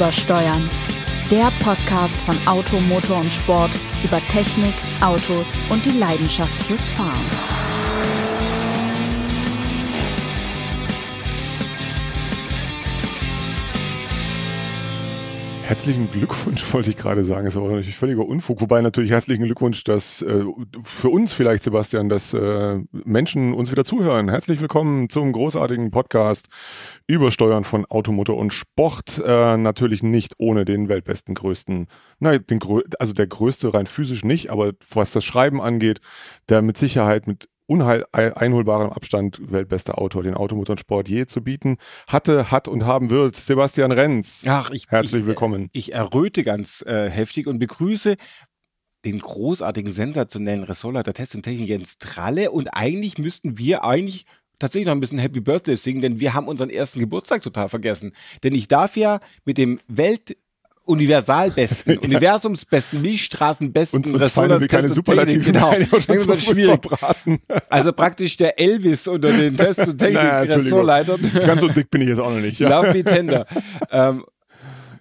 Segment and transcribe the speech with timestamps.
[0.00, 0.70] Übersteuern.
[1.30, 3.70] Der Podcast von Auto, Motor und Sport
[4.02, 7.69] über Technik, Autos und die Leidenschaft fürs Fahren.
[15.70, 17.46] Herzlichen Glückwunsch, wollte ich gerade sagen.
[17.46, 18.60] Ist aber natürlich völliger Unfug.
[18.60, 20.44] Wobei natürlich herzlichen Glückwunsch, dass äh,
[20.82, 24.28] für uns vielleicht, Sebastian, dass äh, Menschen uns wieder zuhören.
[24.28, 26.48] Herzlich willkommen zum großartigen Podcast
[27.06, 29.22] Übersteuern von Automotor und Sport.
[29.24, 31.86] Äh, natürlich nicht ohne den weltbesten größten,
[32.18, 32.58] nein, den,
[32.98, 36.00] also der größte rein physisch nicht, aber was das Schreiben angeht,
[36.48, 41.76] der mit Sicherheit mit uneinholbarem Abstand weltbester Autor, den Automotorsport je zu bieten
[42.08, 43.36] hatte, hat und haben wird.
[43.36, 44.42] Sebastian Renz.
[44.46, 45.70] Ach, ich, herzlich ich, willkommen.
[45.72, 48.16] Ich erröte ganz äh, heftig und begrüße
[49.04, 52.50] den großartigen, sensationellen Ressortleiter Test und Technik Jens Tralle.
[52.50, 54.26] Und eigentlich müssten wir eigentlich
[54.58, 58.12] tatsächlich noch ein bisschen Happy Birthday singen, denn wir haben unseren ersten Geburtstag total vergessen.
[58.42, 60.36] Denn ich darf ja mit dem Welt
[60.90, 62.00] universalbesten, ja.
[62.00, 65.72] universumsbesten, Milchstraßenbesten und, und fallen wir keine Superlative genau.
[65.72, 66.80] das schwierig.
[67.68, 71.20] Also praktisch der Elvis unter den Test- und Technik-Ressortleitern.
[71.20, 72.58] Naja, ganz so dick bin ich jetzt auch noch nicht.
[72.58, 72.68] Ja.
[72.68, 73.46] Love me tender.
[73.90, 74.24] ähm,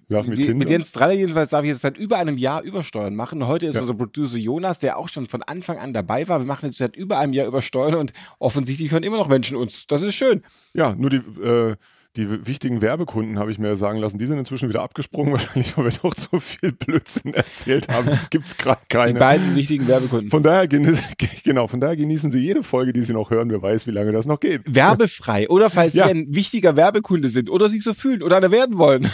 [0.10, 3.16] Love me die, mit Jens Straller jedenfalls darf ich jetzt seit über einem Jahr Übersteuern
[3.16, 3.46] machen.
[3.48, 3.82] Heute ist ja.
[3.82, 6.40] unser Producer Jonas, der auch schon von Anfang an dabei war.
[6.40, 9.88] Wir machen jetzt seit über einem Jahr Übersteuern und offensichtlich hören immer noch Menschen uns.
[9.88, 10.44] Das ist schön.
[10.74, 11.76] Ja, nur die äh,
[12.16, 15.86] die wichtigen Werbekunden, habe ich mir sagen lassen, die sind inzwischen wieder abgesprungen, wahrscheinlich, weil
[15.86, 18.10] wir doch so viel Blödsinn erzählt haben.
[18.32, 19.14] Gibt es gerade keine.
[19.14, 20.30] Die beiden wichtigen Werbekunden.
[20.30, 20.68] Von daher,
[21.44, 23.52] genau, von daher genießen Sie jede Folge, die Sie noch hören.
[23.52, 24.64] Wer weiß, wie lange das noch geht.
[24.66, 25.48] Werbefrei.
[25.50, 26.06] Oder falls ja.
[26.06, 29.08] Sie ein wichtiger Werbekunde sind oder sich so fühlen oder einer werden wollen.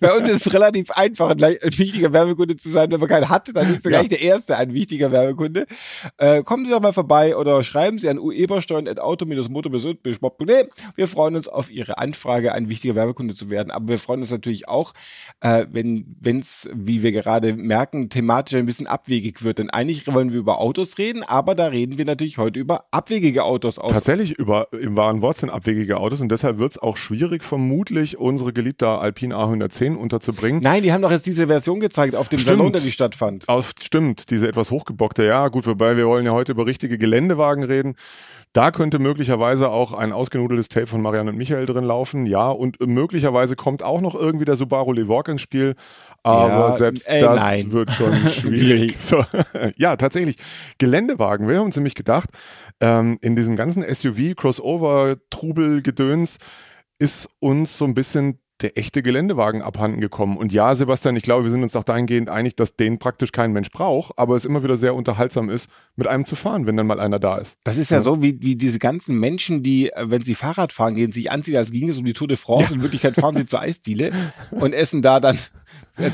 [0.00, 2.90] Bei uns ist es relativ einfach, ein, wichtiger Werbekunde zu sein.
[2.90, 3.90] Wenn man keinen hat, dann ist ja.
[3.90, 5.66] gleich der erste ein wichtiger Werbekunde.
[6.16, 10.68] Äh, kommen Sie doch mal vorbei oder schreiben Sie an uebersteuern.auto-motor.de.
[10.96, 13.70] Wir freuen uns auf Ihre Anfrage Frage, ein wichtiger Werbekunde zu werden.
[13.70, 14.92] Aber wir freuen uns natürlich auch,
[15.40, 19.58] äh, wenn es, wie wir gerade merken, thematisch ein bisschen abwegig wird.
[19.58, 23.44] Denn eigentlich wollen wir über Autos reden, aber da reden wir natürlich heute über abwegige
[23.44, 23.76] Autos.
[23.76, 28.18] Tatsächlich über im wahren Wort sind abwegige Autos und deshalb wird es auch schwierig, vermutlich
[28.18, 30.62] unsere geliebte Alpine A110 unterzubringen.
[30.62, 32.58] Nein, die haben doch jetzt diese Version gezeigt auf dem stimmt.
[32.58, 33.48] Salon, der die stattfand.
[33.48, 35.24] Auf, stimmt, diese etwas hochgebockte.
[35.24, 37.96] Ja, gut, wobei wir wollen ja heute über richtige Geländewagen reden.
[38.52, 42.50] Da könnte möglicherweise auch ein ausgenudeltes Tape von Marianne und Michael drin laufen, ja.
[42.50, 45.74] Und möglicherweise kommt auch noch irgendwie der Subaru Levorg ins Spiel.
[46.22, 47.72] Aber ja, selbst ey, das nein.
[47.72, 48.98] wird schon schwierig.
[48.98, 49.24] so.
[49.76, 50.36] Ja, tatsächlich.
[50.78, 51.48] Geländewagen.
[51.48, 52.30] Wir haben uns nämlich gedacht,
[52.80, 56.38] ähm, in diesem ganzen SUV, Crossover, Trubel, Gedöns,
[56.98, 60.36] ist uns so ein bisschen der echte Geländewagen abhanden gekommen.
[60.36, 63.52] Und ja, Sebastian, ich glaube, wir sind uns auch dahingehend einig, dass den praktisch kein
[63.52, 66.86] Mensch braucht, aber es immer wieder sehr unterhaltsam ist, mit einem zu fahren, wenn dann
[66.86, 67.56] mal einer da ist.
[67.64, 68.02] Das ist ja, ja.
[68.02, 71.56] so wie, wie diese ganzen Menschen, die, äh, wenn sie Fahrrad fahren gehen, sich anziehen,
[71.56, 72.70] als ginge es um die Tour de France.
[72.70, 72.74] Ja.
[72.74, 74.10] In Wirklichkeit fahren sie zur Eisdiele
[74.50, 75.38] und essen da dann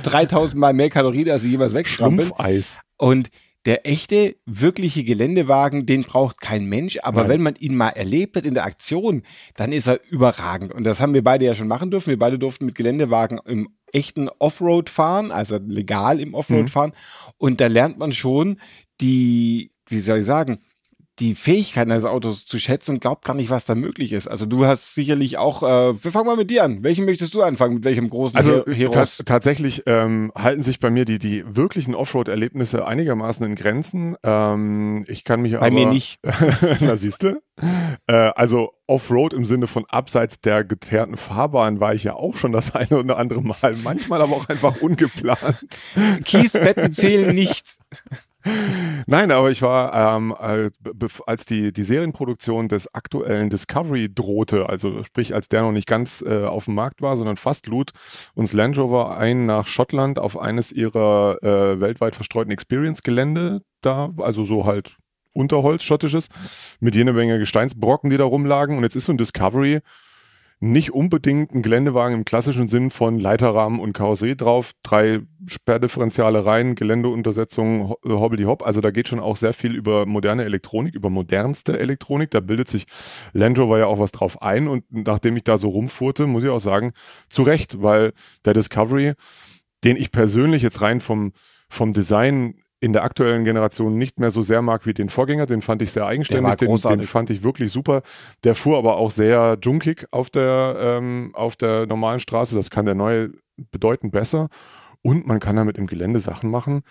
[0.02, 2.32] 3000 Mal mehr Kalorien, als sie jemals wegstrampeln.
[2.36, 2.78] Eis.
[2.98, 3.28] Und
[3.66, 6.98] der echte, wirkliche Geländewagen, den braucht kein Mensch.
[7.02, 7.30] Aber Nein.
[7.30, 9.22] wenn man ihn mal erlebt hat in der Aktion,
[9.56, 10.72] dann ist er überragend.
[10.72, 12.10] Und das haben wir beide ja schon machen dürfen.
[12.10, 16.68] Wir beide durften mit Geländewagen im echten Offroad fahren, also legal im Offroad mhm.
[16.68, 16.92] fahren.
[17.38, 18.58] Und da lernt man schon
[19.00, 20.58] die, wie soll ich sagen,
[21.20, 24.26] die Fähigkeiten eines Autos zu schätzen und glaubt gar nicht, was da möglich ist.
[24.26, 26.82] Also du hast sicherlich auch, äh, wir fangen mal mit dir an.
[26.82, 27.74] Welchen möchtest du anfangen?
[27.74, 29.22] Mit welchem großen also, Heroes?
[29.24, 34.16] tatsächlich ähm, halten sich bei mir die, die wirklichen Offroad-Erlebnisse einigermaßen in Grenzen.
[34.24, 35.70] Ähm, ich kann mich bei aber...
[35.70, 36.18] mir nicht.
[36.80, 37.40] Na siehst du?
[38.08, 42.50] Äh, also Offroad im Sinne von abseits der geteerten Fahrbahn war ich ja auch schon
[42.50, 43.76] das eine oder andere Mal.
[43.84, 45.80] Manchmal aber auch einfach ungeplant.
[46.24, 47.76] Kiesbetten zählen nicht.
[49.06, 50.34] Nein, aber ich war, ähm,
[51.26, 56.22] als die, die Serienproduktion des aktuellen Discovery drohte, also sprich, als der noch nicht ganz
[56.26, 57.92] äh, auf dem Markt war, sondern fast lud
[58.34, 64.44] uns Land Rover ein nach Schottland auf eines ihrer äh, weltweit verstreuten Experience-Gelände da, also
[64.44, 64.96] so halt
[65.32, 66.28] Unterholz, schottisches,
[66.80, 68.76] mit jene Menge Gesteinsbrocken, die da rumlagen.
[68.76, 69.80] Und jetzt ist so ein Discovery
[70.64, 76.74] nicht unbedingt ein Geländewagen im klassischen Sinn von Leiterrahmen und Karosserie drauf, drei Sperrdifferenziale rein,
[76.74, 78.66] Geländeuntersetzung, Hobbledy Hop.
[78.66, 82.30] Also da geht schon auch sehr viel über moderne Elektronik, über modernste Elektronik.
[82.30, 82.86] Da bildet sich
[83.34, 84.66] Land Rover ja auch was drauf ein.
[84.66, 86.92] Und nachdem ich da so rumfuhrte, muss ich auch sagen,
[87.28, 88.12] zu Recht, weil
[88.46, 89.12] der Discovery,
[89.84, 91.32] den ich persönlich jetzt rein vom,
[91.68, 95.46] vom Design in der aktuellen Generation nicht mehr so sehr mag wie den Vorgänger.
[95.46, 98.02] Den fand ich sehr eigenständig, den, den, fand ich wirklich super.
[98.44, 102.54] Der fuhr aber auch sehr junkig auf der, ähm, auf der normalen Straße.
[102.54, 104.48] Das kann der neue bedeutend besser.
[105.00, 106.82] Und man kann damit im Gelände Sachen machen.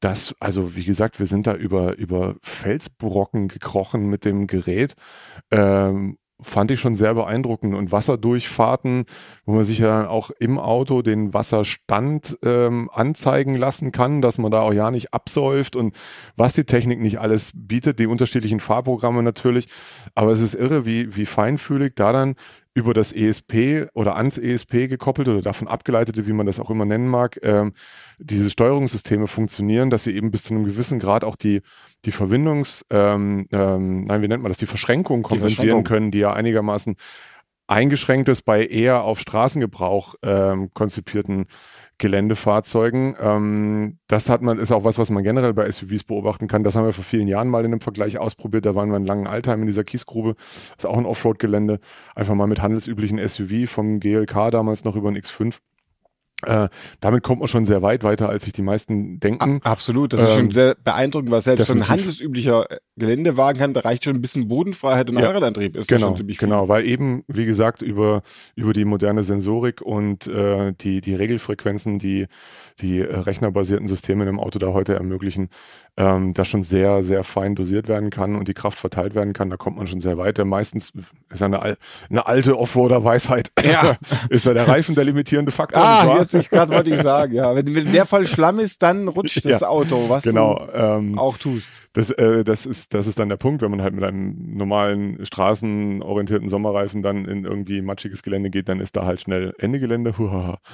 [0.00, 4.94] Das, also wie gesagt, wir sind da über, über Felsbrocken gekrochen mit dem Gerät.
[5.50, 7.74] Ähm, fand ich schon sehr beeindruckend.
[7.74, 9.04] Und Wasserdurchfahrten,
[9.44, 14.38] wo man sich ja dann auch im Auto den Wasserstand ähm, anzeigen lassen kann, dass
[14.38, 15.96] man da auch ja nicht absäuft und
[16.36, 19.68] was die Technik nicht alles bietet, die unterschiedlichen Fahrprogramme natürlich.
[20.14, 22.34] Aber es ist irre, wie, wie feinfühlig da dann
[22.76, 26.84] über das ESP oder ans ESP gekoppelt oder davon abgeleitete, wie man das auch immer
[26.84, 27.72] nennen mag, ähm,
[28.18, 31.62] diese Steuerungssysteme funktionieren, dass sie eben bis zu einem gewissen Grad auch die,
[32.04, 35.84] die Verbindungs, ähm, ähm, nein, wie nennt man das, die Verschränkung kompensieren die Verschränkung.
[35.84, 36.96] können, die ja einigermaßen
[37.66, 41.46] eingeschränkt ist bei eher auf Straßengebrauch ähm, konzipierten
[41.98, 43.16] Geländefahrzeugen.
[43.20, 46.62] Ähm, das hat man, ist auch was, was man generell bei SUVs beobachten kann.
[46.62, 48.66] Das haben wir vor vielen Jahren mal in einem Vergleich ausprobiert.
[48.66, 50.34] Da waren wir in langen Altheim in dieser Kiesgrube.
[50.34, 51.80] Das ist auch ein Offroad-Gelände.
[52.14, 55.58] Einfach mal mit handelsüblichen SUV vom GLK damals noch über ein X5.
[56.44, 56.68] Äh,
[57.00, 59.60] damit kommt man schon sehr weit weiter, als sich die meisten denken.
[59.64, 61.90] Absolut, das ist ähm, schon sehr beeindruckend, was selbst definitiv.
[61.90, 62.66] ein handelsüblicher
[62.96, 65.76] Geländewagen kann, da reicht schon ein bisschen Bodenfreiheit und ja, Allradantrieb.
[65.76, 68.22] Ist genau, genau, weil eben, wie gesagt, über,
[68.54, 72.26] über die moderne Sensorik und äh, die, die Regelfrequenzen, die
[72.80, 75.48] die äh, rechnerbasierten Systeme in einem Auto da heute ermöglichen,
[75.96, 79.48] ähm, das schon sehr, sehr fein dosiert werden kann und die Kraft verteilt werden kann.
[79.48, 80.38] Da kommt man schon sehr weit.
[80.44, 80.92] Meistens
[81.30, 81.76] ist ja eine,
[82.10, 83.50] eine alte Offroader-Weisheit.
[83.64, 83.96] Ja.
[84.28, 85.82] ist ja der Reifen der limitierende Faktor.
[85.82, 87.54] Ah, jetzt ich gerade wollte ich sagen, ja.
[87.54, 91.18] Wenn, wenn der voll Schlamm ist, dann rutscht das ja, Auto, was genau, du ähm,
[91.18, 91.70] auch tust.
[91.92, 95.24] Das, äh, das, ist, das ist dann der Punkt, wenn man halt mit einem normalen
[95.24, 100.14] straßenorientierten Sommerreifen dann in irgendwie matschiges Gelände geht, dann ist da halt schnell Ende Gelände.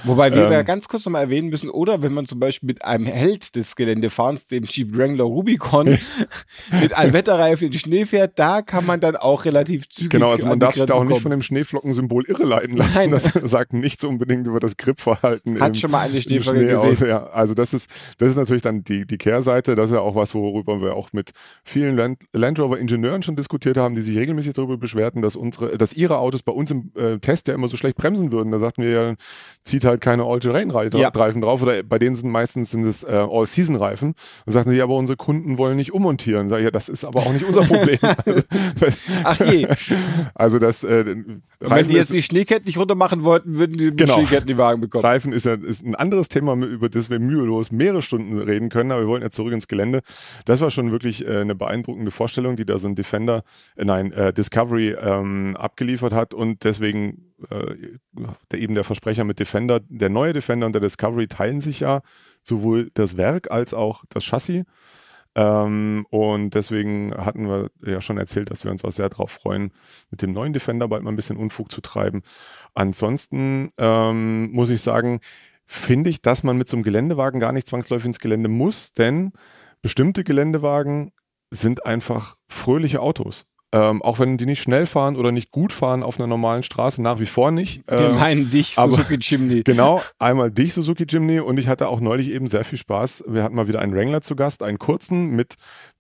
[0.05, 3.07] Wobei wir ähm, ganz kurz nochmal erwähnen müssen, oder wenn man zum Beispiel mit einem
[3.07, 5.87] Held des Geländefahrens, dem Jeep Wrangler Rubicon,
[6.81, 10.47] mit Allwetterreifen in den Schnee fährt, da kann man dann auch relativ zügig Genau, also
[10.47, 11.11] man darf sich da auch kommen.
[11.11, 12.93] nicht von dem Schneeflockensymbol irreleiten lassen.
[12.95, 13.11] Nein.
[13.11, 15.42] Das sagt nichts unbedingt über das Gripverhalten.
[15.59, 16.91] Hat schon mal eine Schneeflocke Schnee gesehen.
[16.91, 17.27] Aus, ja.
[17.27, 19.75] Also das ist, das ist natürlich dann die, die Kehrseite.
[19.75, 21.33] Das ist ja auch was, worüber wir auch mit
[21.65, 25.77] vielen Land, Land Rover Ingenieuren schon diskutiert haben, die sich regelmäßig darüber beschwerten, dass unsere,
[25.77, 28.53] dass ihre Autos bei uns im äh, Test ja immer so schlecht bremsen würden.
[28.53, 29.15] Da sagten wir ja,
[29.65, 31.11] zieht halt keine All-Terrain-Reifen ja.
[31.11, 34.15] drauf oder bei denen sind meistens sind es äh, All-Season-Reifen.
[34.47, 36.49] Und sagten sie, aber unsere Kunden wollen nicht ummontieren.
[36.51, 37.99] Sag ich, ja, das ist aber auch nicht unser Problem.
[39.25, 39.67] Ach je.
[40.35, 41.17] Also das äh,
[41.61, 44.15] Wenn die jetzt die Schneeketten nicht runter machen wollten, würden die genau.
[44.15, 45.05] Schneeketten die Wagen bekommen.
[45.05, 48.93] Reifen ist ja ist ein anderes Thema, über das wir mühelos mehrere Stunden reden können,
[48.93, 50.01] aber wir wollen jetzt zurück ins Gelände.
[50.45, 53.43] Das war schon wirklich äh, eine beeindruckende Vorstellung, die da so ein Defender,
[53.77, 57.75] äh, nein, äh, Discovery ähm, abgeliefert hat und deswegen äh,
[58.51, 62.03] der, eben der Versprecher mit Defender, der neue Defender und der Discovery teilen sich ja
[62.43, 64.65] sowohl das Werk als auch das Chassis.
[65.35, 69.73] Ähm, und deswegen hatten wir ja schon erzählt, dass wir uns auch sehr darauf freuen,
[70.11, 72.23] mit dem neuen Defender bald mal ein bisschen Unfug zu treiben.
[72.75, 75.21] Ansonsten ähm, muss ich sagen,
[75.65, 79.33] finde ich, dass man mit so einem Geländewagen gar nicht zwangsläufig ins Gelände muss, denn
[79.81, 81.13] bestimmte Geländewagen
[81.51, 83.47] sind einfach fröhliche Autos.
[83.75, 87.01] Ähm, auch wenn die nicht schnell fahren oder nicht gut fahren auf einer normalen Straße,
[87.01, 87.83] nach wie vor nicht.
[87.89, 89.63] Ähm, Wir meinen dich, Suzuki Jimny.
[89.65, 91.41] Genau, einmal dich, Suzuki Jimny.
[91.41, 93.25] Und ich hatte auch neulich eben sehr viel Spaß.
[93.27, 95.55] Wir hatten mal wieder einen Wrangler zu Gast, einen kurzen mit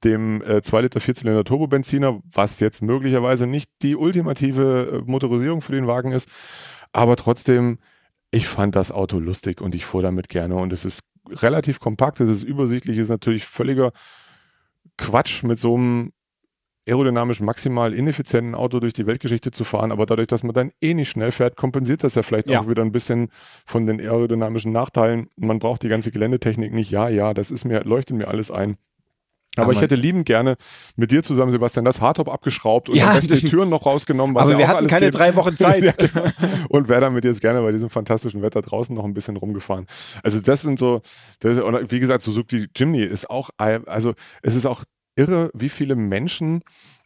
[0.04, 5.72] dem äh, 2 Liter Vierzylinder Turbobenziner, was jetzt möglicherweise nicht die ultimative äh, Motorisierung für
[5.72, 6.28] den Wagen ist.
[6.92, 7.78] Aber trotzdem,
[8.30, 10.56] ich fand das Auto lustig und ich fuhr damit gerne.
[10.56, 13.92] Und es ist relativ kompakt, es ist übersichtlich, es ist natürlich völliger
[14.98, 16.12] Quatsch mit so einem
[16.88, 20.94] aerodynamisch maximal ineffizienten Auto durch die Weltgeschichte zu fahren, aber dadurch, dass man dann eh
[20.94, 22.60] nicht schnell fährt, kompensiert das ja vielleicht ja.
[22.60, 23.28] auch wieder ein bisschen
[23.64, 25.28] von den aerodynamischen Nachteilen.
[25.36, 26.90] Man braucht die ganze Geländetechnik nicht.
[26.90, 28.76] Ja, ja, das ist mir, leuchtet mir alles ein.
[29.56, 30.56] Aber ja, ich hätte liebend gerne
[30.96, 34.34] mit dir zusammen, Sebastian, das Hardtop abgeschraubt und ja, die Türen noch rausgenommen.
[34.34, 35.14] Was aber ja wir hatten keine geht.
[35.14, 35.84] drei Wochen Zeit.
[35.84, 36.24] ja, genau.
[36.70, 39.36] Und wäre dann mit dir jetzt gerne bei diesem fantastischen Wetter draußen noch ein bisschen
[39.36, 39.86] rumgefahren.
[40.22, 41.02] Also das sind so,
[41.40, 41.58] das,
[41.90, 44.84] wie gesagt, Suzuki Jimny ist auch, also es ist auch
[45.16, 46.62] irre, wie viele Menschen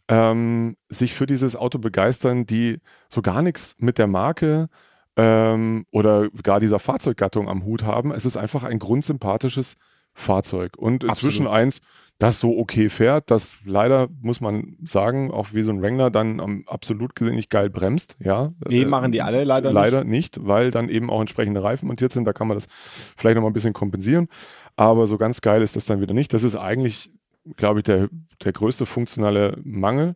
[0.07, 4.67] ähm, sich für dieses Auto begeistern, die so gar nichts mit der Marke
[5.17, 8.11] ähm, oder gar dieser Fahrzeuggattung am Hut haben.
[8.11, 9.75] Es ist einfach ein grundsympathisches
[10.13, 11.53] Fahrzeug und inzwischen Absolut.
[11.53, 11.81] eins,
[12.17, 16.39] das so okay fährt, das leider, muss man sagen, auch wie so ein Wrangler dann
[16.39, 18.51] um, absolut gesehen nicht geil bremst, ja.
[18.67, 19.93] Nee, äh, machen die alle leider, leider nicht.
[19.93, 23.35] Leider nicht, weil dann eben auch entsprechende Reifen montiert sind, da kann man das vielleicht
[23.35, 24.27] nochmal ein bisschen kompensieren,
[24.75, 26.33] aber so ganz geil ist das dann wieder nicht.
[26.33, 27.11] Das ist eigentlich
[27.55, 28.09] glaube ich, der,
[28.43, 30.15] der größte funktionale Mangel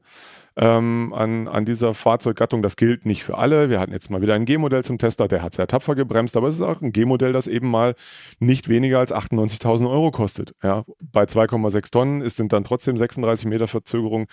[0.57, 2.61] ähm, an, an dieser Fahrzeuggattung.
[2.61, 3.69] Das gilt nicht für alle.
[3.69, 6.50] Wir hatten jetzt mal wieder ein G-Modell zum Tester, der hat sehr tapfer gebremst, aber
[6.50, 7.95] es ist auch ein G-Modell, das eben mal
[8.39, 10.53] nicht weniger als 98.000 Euro kostet.
[10.61, 14.27] Ja, bei 2,6 Tonnen ist, sind dann trotzdem 36 Meter Verzögerung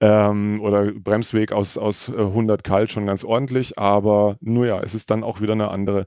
[0.00, 4.94] ähm, oder Bremsweg aus, aus 100 äh, kalt schon ganz ordentlich, aber nur ja, es
[4.94, 6.06] ist dann auch wieder eine andere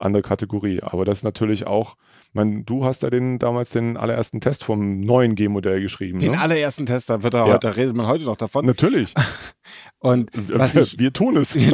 [0.00, 0.80] andere Kategorie.
[0.82, 1.96] Aber das ist natürlich auch,
[2.32, 6.18] man, du hast ja den damals den allerersten Test vom neuen G-Modell geschrieben.
[6.18, 6.40] Den ne?
[6.40, 7.54] allerersten Test, da wird er Ja.
[7.54, 8.66] heute, da redet man heute noch davon.
[8.66, 9.14] Natürlich.
[9.98, 11.56] Und was wir, ich, wir tun es.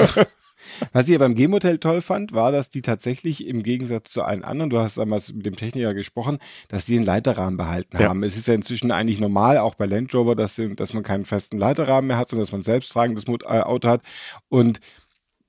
[0.92, 4.42] Was ich ja beim G-Modell toll fand, war, dass die tatsächlich im Gegensatz zu allen
[4.42, 8.08] anderen, du hast damals mit dem Techniker gesprochen, dass die den Leiterrahmen behalten Ja.
[8.08, 8.22] haben.
[8.22, 11.58] Es ist ja inzwischen eigentlich normal, auch bei Land Rover, dass, dass man keinen festen
[11.58, 14.02] Leiterrahmen mehr hat, sondern dass man selbst tragendes äh, Auto hat.
[14.48, 14.80] Und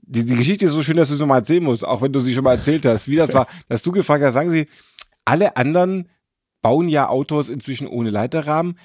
[0.07, 2.21] die, die Geschichte ist so schön, dass du sie mal erzählen musst, auch wenn du
[2.21, 4.67] sie schon mal erzählt hast, wie das war, dass du gefragt hast, sagen sie,
[5.25, 6.09] alle anderen
[6.61, 8.77] bauen ja Autos inzwischen ohne Leiterrahmen.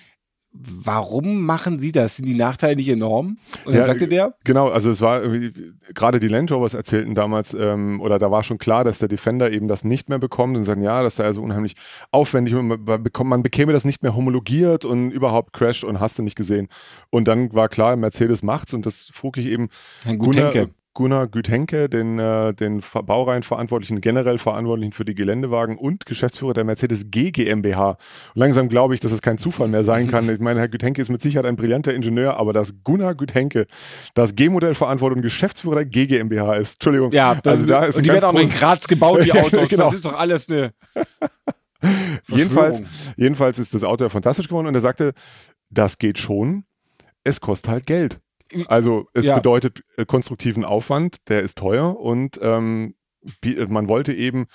[0.54, 2.16] Warum machen sie das?
[2.16, 3.38] Sind die Nachteile nicht enorm?
[3.64, 5.22] Und dann Ja, sagte der, Genau, also es war
[5.94, 9.50] gerade die Land Rovers erzählten damals, ähm, oder da war schon klar, dass der Defender
[9.50, 11.74] eben das nicht mehr bekommt und sagen, ja, das sei also unheimlich
[12.10, 16.18] aufwendig und man, bekommt, man bekäme das nicht mehr homologiert und überhaupt crasht und hast
[16.18, 16.68] du nicht gesehen.
[17.08, 19.70] Und dann war klar, Mercedes macht's und das frug ich eben
[20.04, 20.74] Herrn Gunnar, Gutenke.
[20.94, 26.64] Gunnar Güthenke, den, äh, den Ver- Baureihenverantwortlichen, generell Verantwortlichen für die Geländewagen und Geschäftsführer der
[26.64, 27.96] Mercedes G GmbH.
[28.34, 30.28] Langsam glaube ich, dass es kein Zufall mehr sein kann.
[30.28, 33.66] Ich meine, Herr Güthenke ist mit Sicherheit ein brillanter Ingenieur, aber dass Gunnar Güthenke
[34.14, 36.74] das G-Modell verantwortet und Geschäftsführer der G GmbH ist.
[36.74, 37.10] Entschuldigung.
[37.12, 39.68] Ja, das also da ist und die werden auch noch in Graz gebaut, die Autos.
[39.70, 39.84] genau.
[39.86, 40.72] Das ist doch alles eine.
[42.28, 42.82] Jedenfalls,
[43.16, 45.12] jedenfalls ist das Auto ja fantastisch geworden und er sagte,
[45.70, 46.64] das geht schon,
[47.24, 48.20] es kostet halt Geld.
[48.66, 49.36] Also es Ja.
[49.36, 52.94] bedeutet äh, konstruktiven Aufwand, der ist teuer und ähm,
[53.44, 54.46] äh, man wollte eben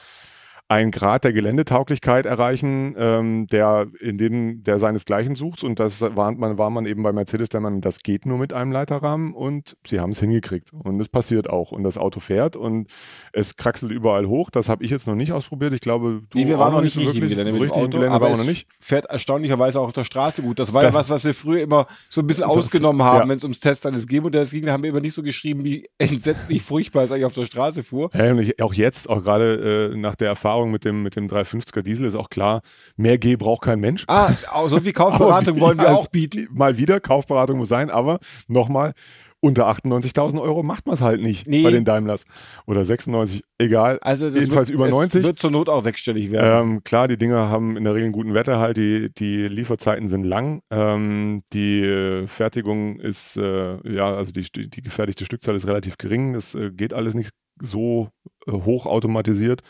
[0.69, 6.31] einen Grad der Geländetauglichkeit erreichen, ähm, der in dem der seinesgleichen sucht und das war
[6.33, 9.77] man, war man eben bei Mercedes der Mann, das geht nur mit einem Leiterrahmen und
[9.87, 12.87] sie haben es hingekriegt und es passiert auch und das Auto fährt und
[13.31, 14.49] es kraxelt überall hoch.
[14.49, 15.73] Das habe ich jetzt noch nicht ausprobiert.
[15.73, 17.37] Ich glaube, du Nee, wir auch waren noch nicht so richtig im wirklich.
[17.37, 18.67] Gelände richtig Auto, Gelände aber noch nicht.
[18.77, 20.59] fährt erstaunlicherweise auch auf der Straße gut.
[20.59, 23.23] Das war Das- ja was, was wir früher immer so ein bisschen Das- ausgenommen haben,
[23.23, 23.29] ja.
[23.29, 24.65] wenn es ums Test eines G-Modells ging.
[24.65, 27.83] Da haben wir immer nicht so geschrieben, wie entsetzlich furchtbar es eigentlich auf der Straße
[27.83, 28.09] fuhr.
[28.13, 31.27] Ja, und ich, auch jetzt, auch gerade äh, nach der Erfahrung mit dem, mit dem
[31.27, 32.61] 350er Diesel ist auch klar,
[32.95, 34.03] mehr G braucht kein Mensch.
[34.07, 34.31] Ah,
[34.67, 36.47] so viel Kaufberatung wollen wir auch bieten.
[36.51, 38.93] Mal wieder, Kaufberatung muss sein, aber nochmal,
[39.39, 41.61] unter 98.000 Euro macht man es halt nicht Nee.
[41.63, 42.25] bei den Daimlers.
[42.65, 43.99] Oder 96, egal.
[44.01, 45.23] Also Jedenfalls wird, über es 90.
[45.23, 46.71] wird zur Not auch sechsstellig werden.
[46.71, 50.23] Ähm, klar, die Dinger haben in der Regel einen guten Wetterhalt, die, die Lieferzeiten sind
[50.23, 55.97] lang, ähm, die äh, Fertigung ist, äh, ja, also die, die gefertigte Stückzahl ist relativ
[55.97, 57.29] gering, das äh, geht alles nicht
[57.61, 58.09] so
[58.47, 59.61] äh, hoch automatisiert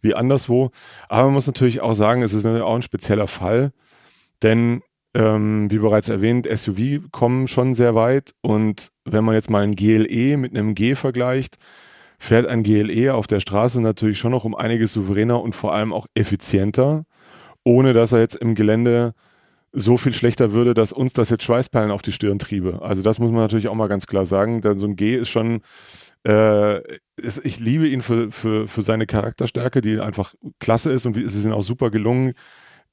[0.00, 0.70] wie anderswo.
[1.08, 3.72] Aber man muss natürlich auch sagen, es ist natürlich auch ein spezieller Fall,
[4.42, 4.82] denn
[5.14, 9.74] ähm, wie bereits erwähnt, SUV kommen schon sehr weit und wenn man jetzt mal ein
[9.74, 11.56] GLE mit einem G vergleicht,
[12.18, 15.92] fährt ein GLE auf der Straße natürlich schon noch um einiges souveräner und vor allem
[15.92, 17.04] auch effizienter,
[17.64, 19.14] ohne dass er jetzt im Gelände
[19.72, 22.80] so viel schlechter würde, dass uns das jetzt Schweißperlen auf die Stirn triebe.
[22.80, 24.62] Also das muss man natürlich auch mal ganz klar sagen.
[24.62, 25.60] Denn so ein G ist schon,
[26.26, 26.82] äh,
[27.16, 31.34] ist, ich liebe ihn für, für, für seine Charakterstärke, die einfach klasse ist und es
[31.34, 32.34] ist ihm auch super gelungen,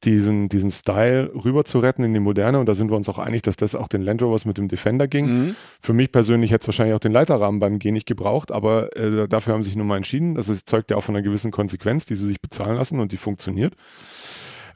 [0.03, 2.59] diesen, diesen Style rüber zu retten in die Moderne.
[2.59, 4.67] Und da sind wir uns auch einig, dass das auch den Land Rovers mit dem
[4.67, 5.25] Defender ging.
[5.25, 5.55] Mhm.
[5.79, 9.27] Für mich persönlich hätte es wahrscheinlich auch den Leiterrahmen beim G nicht gebraucht, aber äh,
[9.27, 10.35] dafür haben sie sich nun mal entschieden.
[10.35, 13.11] Das ist, zeugt ja auch von einer gewissen Konsequenz, die sie sich bezahlen lassen und
[13.11, 13.75] die funktioniert.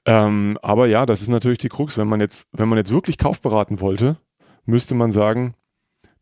[0.06, 1.98] Ähm, aber ja, das ist natürlich die Krux.
[1.98, 4.18] Wenn man jetzt, wenn man jetzt wirklich kaufberaten wollte,
[4.66, 5.56] müsste man sagen,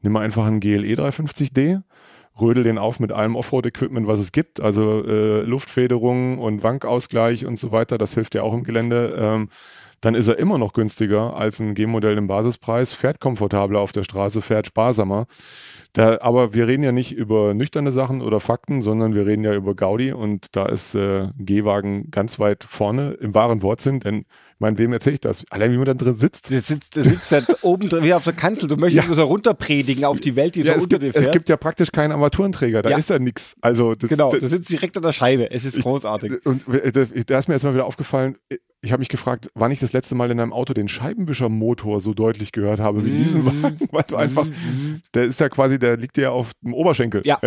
[0.02, 1.84] nimm mal einfach einen GLE 350D,
[2.40, 7.58] rödel den auf mit allem Offroad-Equipment, was es gibt, also äh, Luftfederung und Wankausgleich und
[7.58, 7.98] so weiter.
[7.98, 9.16] Das hilft ja auch im Gelände.
[9.18, 9.50] Ähm,
[10.02, 14.04] dann ist er immer noch günstiger als ein G-Modell im Basispreis, fährt komfortabler auf der
[14.04, 15.26] Straße, fährt sparsamer.
[15.94, 19.56] Da, aber wir reden ja nicht über nüchterne Sachen oder Fakten, sondern wir reden ja
[19.56, 24.60] über Gaudi und da ist äh, G-Wagen ganz weit vorne im wahren Wortsinn, denn ich
[24.62, 25.44] meine, wem erzähle ich das?
[25.50, 26.50] Allein wie man da drin sitzt.
[26.50, 28.70] Der sitzt, der sitzt da oben drin, wie auf der Kanzel.
[28.70, 29.08] Du möchtest Ja.
[29.08, 31.34] nur so runterpredigen auf die Welt, die Ja, es, unter gibt, dir es fährt.
[31.34, 32.98] gibt ja praktisch keinen Armaturenträger, da Ja.
[32.98, 33.56] ist ja nichts.
[33.62, 35.52] Also das, genau, das, du sitzt direkt an der Scheibe.
[35.52, 36.46] Es ist großartig.
[36.46, 38.38] Und äh, da da ist mir erstmal wieder aufgefallen,
[38.86, 42.14] ich habe mich gefragt, wann ich das letzte Mal in einem Auto den Scheibenwischermotor so
[42.14, 44.46] deutlich gehört habe wie diesen Wagen, weil du einfach,
[45.14, 47.22] der ist ja quasi, der liegt dir ja auf dem Oberschenkel.
[47.26, 47.40] Ja.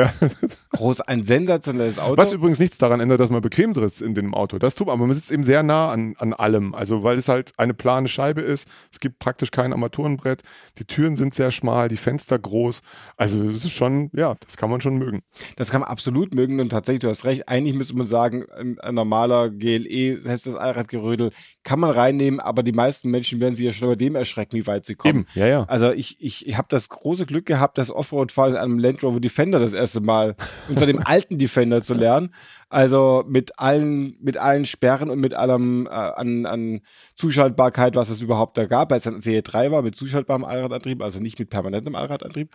[0.70, 2.16] Groß, ein sensationelles Auto.
[2.16, 4.58] Was übrigens nichts daran ändert, dass man bequem sitzt in dem Auto.
[4.58, 6.74] Das tut man, aber man sitzt eben sehr nah an, an allem.
[6.74, 8.68] Also weil es halt eine plane Scheibe ist.
[8.92, 10.42] Es gibt praktisch kein Armaturenbrett.
[10.78, 12.82] Die Türen sind sehr schmal, die Fenster groß.
[13.16, 15.22] Also das ist schon, ja, das kann man schon mögen.
[15.56, 18.78] Das kann man absolut mögen und tatsächlich, du hast recht, eigentlich müsste man sagen, ein,
[18.80, 21.27] ein normaler GLE, heißt das Allradgerödel,
[21.62, 24.66] kann man reinnehmen, aber die meisten Menschen werden sich ja schon über dem erschrecken, wie
[24.66, 25.26] weit sie kommen.
[25.34, 25.64] ja, ja.
[25.64, 29.20] Also ich, ich, ich habe das große Glück gehabt, das Offroad-Fahren in einem Land Rover
[29.20, 30.36] Defender das erste Mal
[30.68, 32.34] unter dem alten Defender zu lernen.
[32.70, 36.80] Also mit allen, mit allen Sperren und mit allem äh, an, an
[37.14, 41.02] Zuschaltbarkeit, was es überhaupt da gab, weil es ein Serie 3 war mit zuschaltbarem Allradantrieb,
[41.02, 42.50] also nicht mit permanentem Allradantrieb.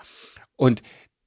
[0.55, 0.83] Und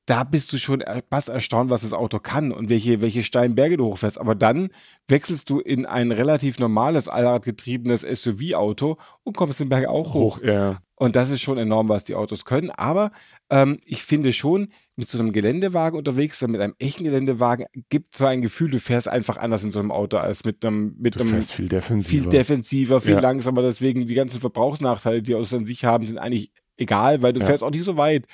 [0.07, 3.77] da bist du schon fast erstaunt, was das Auto kann und welche, welche steilen Berge
[3.77, 4.19] du hochfährst.
[4.19, 4.69] Aber dann
[5.09, 10.39] wechselst du in ein relativ normales, allradgetriebenes SUV-Auto und kommst den Berg auch hoch.
[10.39, 10.79] hoch ja.
[10.99, 12.71] Und das ist schon enorm, was die Autos können.
[12.71, 13.11] Aber
[13.51, 18.25] ähm, ich finde schon, mit so einem Geländewagen unterwegs mit einem echten Geländewagen, gibt so
[18.25, 21.21] ein Gefühl, du fährst einfach anders in so einem Auto als mit einem, mit du
[21.21, 22.23] einem fährst viel defensiver.
[22.23, 23.21] viel defensiver, viel Ja.
[23.21, 23.61] langsamer.
[23.61, 27.47] Deswegen die ganzen Verbrauchsnachteile, die Autos an sich haben, sind eigentlich egal, weil du Ja.
[27.47, 28.25] fährst auch nicht so weit.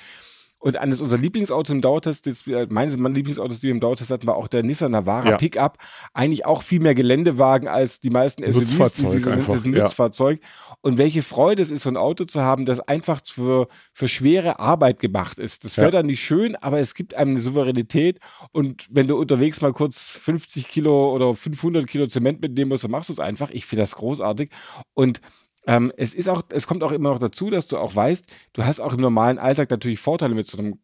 [0.63, 4.37] Und eines unserer Lieblingsautos im Dauertest, das, meines Lieblingsautos, die wir im Dauertest hatten, war
[4.37, 5.35] auch der Nissan Navara Ja.
[5.37, 5.77] Pickup.
[6.13, 8.55] Eigentlich auch viel mehr Geländewagen als die meisten SUVs.
[8.71, 9.29] Nutzfahrzeug die sie so.
[9.29, 9.83] Das ist ein einfach, ja.
[9.83, 10.39] Nutzfahrzeug.
[10.79, 14.59] Und welche Freude es ist, so ein Auto zu haben, das einfach für, für schwere
[14.59, 15.65] Arbeit gemacht ist.
[15.65, 15.83] Das Ja.
[15.83, 18.19] fährt dann nicht schön, aber es gibt einem eine Souveränität.
[18.53, 22.91] Und wenn du unterwegs mal kurz 50 Kilo oder 500 Kilo Zement mitnehmen musst, dann
[22.91, 23.49] machst du es einfach.
[23.51, 24.49] Ich finde das großartig.
[24.93, 25.19] Und
[25.67, 28.65] ähm, es ist auch, es kommt auch immer noch dazu, dass du auch weißt, du
[28.65, 30.79] hast auch im normalen Alltag natürlich Vorteile mit so einem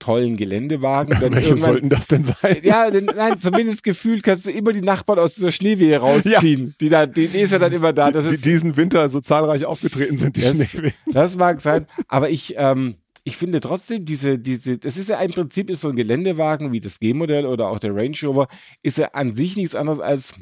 [0.00, 1.18] tollen Geländewagen.
[1.20, 2.58] Denn Welche sollten das denn sein?
[2.62, 6.74] ja, denn, nein, zumindest gefühlt kannst du immer die Nachbarn aus dieser Schneewehe rausziehen.
[6.80, 8.10] Die, da, die, die ist ja dann immer da.
[8.10, 10.94] Das die ist, diesen Winter so zahlreich aufgetreten sind, die das, Schneewehen.
[11.06, 15.32] das mag sein, aber ich, ähm, ich finde trotzdem, diese, diese, das ist ja im
[15.32, 18.48] Prinzip ist so ein Geländewagen wie das G-Modell oder auch der Range Rover,
[18.82, 20.34] ist ja an sich nichts anderes als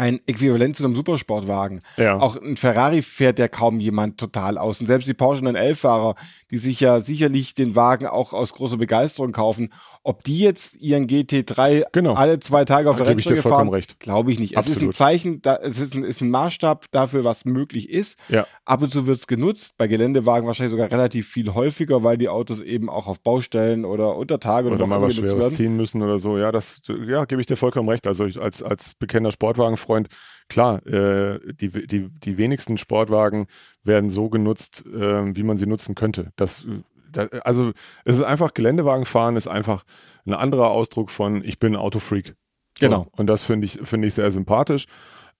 [0.00, 1.82] ein Äquivalent zu einem Supersportwagen.
[1.98, 2.18] Ja.
[2.18, 4.80] Auch ein Ferrari fährt ja kaum jemand total aus.
[4.80, 6.14] Und selbst die Porsche 911-Fahrer,
[6.50, 11.06] die sich ja sicherlich den Wagen auch aus großer Begeisterung kaufen, ob die jetzt ihren
[11.06, 12.14] GT3 Genau.
[12.14, 14.56] alle zwei Tage auf Da der Rennstrecke fahren, glaube ich nicht.
[14.56, 14.94] Es ist ein Absolut.
[14.94, 18.18] Zeichen, da, es ist ein, ist ein Maßstab dafür, was möglich ist.
[18.28, 18.46] Ja.
[18.64, 22.28] Ab und zu wird es genutzt, bei Geländewagen wahrscheinlich sogar relativ viel häufiger, weil die
[22.30, 25.52] Autos eben auch auf Baustellen oder unter Tage Oder oder, mal was Schweres werden.
[25.52, 26.38] ziehen müssen oder so.
[26.38, 28.06] Ja, das, ja, gebe ich dir vollkommen recht.
[28.06, 30.08] Also ich, als, als bekennender Sportwagenfreund,
[30.48, 33.46] klar, äh, die, die, die wenigsten Sportwagen
[33.84, 36.32] werden so genutzt, äh, wie man sie nutzen könnte.
[36.36, 36.66] Das,
[37.10, 37.72] da, also
[38.04, 39.84] es ist einfach, Geländewagenfahren ist einfach
[40.26, 42.34] ein anderer Ausdruck von ich bin Autofreak.
[42.78, 43.06] Genau.
[43.12, 44.86] Und das finde ich, finde ich sehr sympathisch.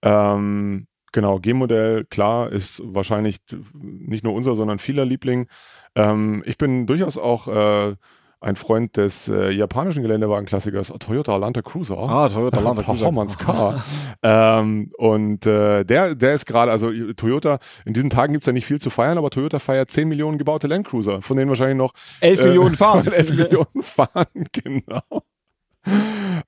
[0.02, 3.38] Ähm, genau, G-Modell, klar, ist wahrscheinlich
[3.72, 5.48] nicht nur unser, sondern vieler Liebling.
[5.94, 7.96] Ähm, ich bin durchaus auch äh,
[8.40, 11.98] ein Freund des äh, japanischen Geländewagenklassikers Toyota Land Cruiser.
[11.98, 12.92] Ah, Toyota Land Cruiser.
[12.92, 13.84] Performance Car.
[14.22, 18.52] ähm, und äh, der, der ist gerade, also Toyota, in diesen Tagen gibt es ja
[18.52, 21.92] nicht viel zu feiern, aber Toyota feiert 10 Millionen gebaute Landcruiser, von denen wahrscheinlich noch
[22.20, 23.06] 11 äh, Millionen fahren.
[23.12, 25.22] 11 Millionen fahren, genau.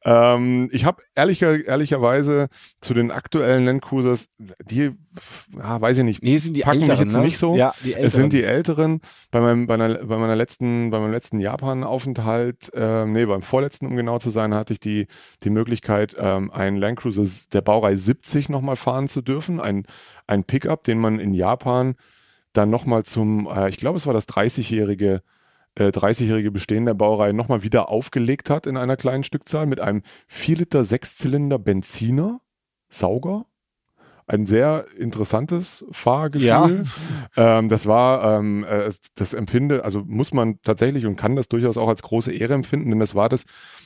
[0.04, 2.48] Ähm, ich habe ehrlicher, ehrlicherweise
[2.80, 4.28] zu den aktuellen Landcruisers,
[4.64, 4.90] die,
[5.56, 7.24] ja, weiß ich nicht, Nee, sind die packen mich älteren, jetzt ne?
[7.24, 7.56] nicht so.
[7.56, 9.00] Ja, Es sind die älteren.
[9.30, 13.86] Bei meinem, bei, einer, bei meiner letzten, bei meinem letzten Japan-Aufenthalt, ähm, nee, beim vorletzten,
[13.86, 15.06] um genau zu sein, hatte ich die,
[15.42, 19.60] die Möglichkeit, ähm, einen Land Cruiser der Baureihe 70 nochmal fahren zu dürfen.
[19.60, 19.84] Ein,
[20.26, 21.94] ein Pickup, den man in Japan
[22.52, 25.22] dann nochmal zum, äh, ich glaube, es war das 30-jährige
[25.74, 30.02] äh, 30-jährige Bestehen der Baureihe nochmal wieder aufgelegt hat in einer kleinen Stückzahl mit einem
[30.28, 32.40] 4 Liter Sechszylinder Benziner
[32.88, 33.46] Sauger.
[34.26, 36.46] Ein sehr interessantes Fahrgefühl.
[36.46, 36.70] Ja.
[37.36, 41.76] Ähm, das war, ähm, äh, das empfinde, also muss man tatsächlich und kann das durchaus
[41.76, 43.44] auch als große Ehre empfinden, denn das war das,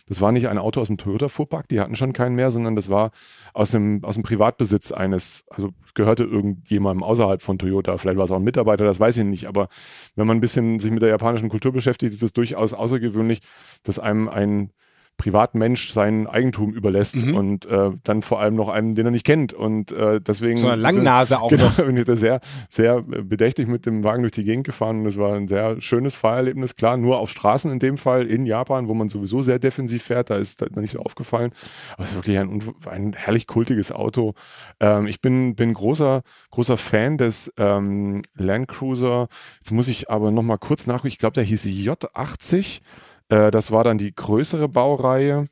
[0.08, 2.90] das war nicht ein Auto aus dem Toyota-Fuhrpark, die hatten schon keinen mehr, sondern das
[2.90, 3.10] war
[3.54, 8.30] aus dem, aus dem Privatbesitz eines, also gehörte irgendjemandem außerhalb von Toyota, vielleicht war es
[8.30, 9.68] auch ein Mitarbeiter, das weiß ich nicht, aber
[10.16, 13.40] wenn man ein bisschen sich mit der japanischen Kultur beschäftigt, ist es durchaus außergewöhnlich,
[13.82, 14.70] dass einem ein
[15.16, 17.34] Privatmensch sein Eigentum überlässt Mhm.
[17.34, 20.68] und äh, dann vor allem noch einen, den er nicht kennt und äh, deswegen So
[20.68, 21.76] eine Langnase auch genau, noch.
[21.76, 25.16] bin ich da sehr, sehr bedächtig mit dem Wagen durch die Gegend gefahren und es
[25.16, 26.74] war ein sehr schönes Fahrerlebnis.
[26.76, 30.30] Klar, nur auf Straßen in dem Fall in Japan, wo man sowieso sehr defensiv fährt,
[30.30, 31.52] da ist das nicht so aufgefallen.
[31.94, 34.34] Aber es ist wirklich ein, ein herrlich kultiges Auto.
[34.80, 39.28] Ähm, ich bin, bin großer, großer Fan des ähm, Land Cruiser.
[39.60, 41.08] Jetzt muss ich aber noch mal kurz nachgucken.
[41.08, 42.80] Ich glaube, der hieß J80.
[43.28, 45.46] Äh, das war dann die größere Baureihe.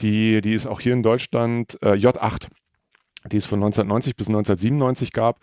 [0.00, 2.48] Die, die ist auch hier in Deutschland äh, J8
[3.32, 5.40] die es von 1990 bis 1997 gab.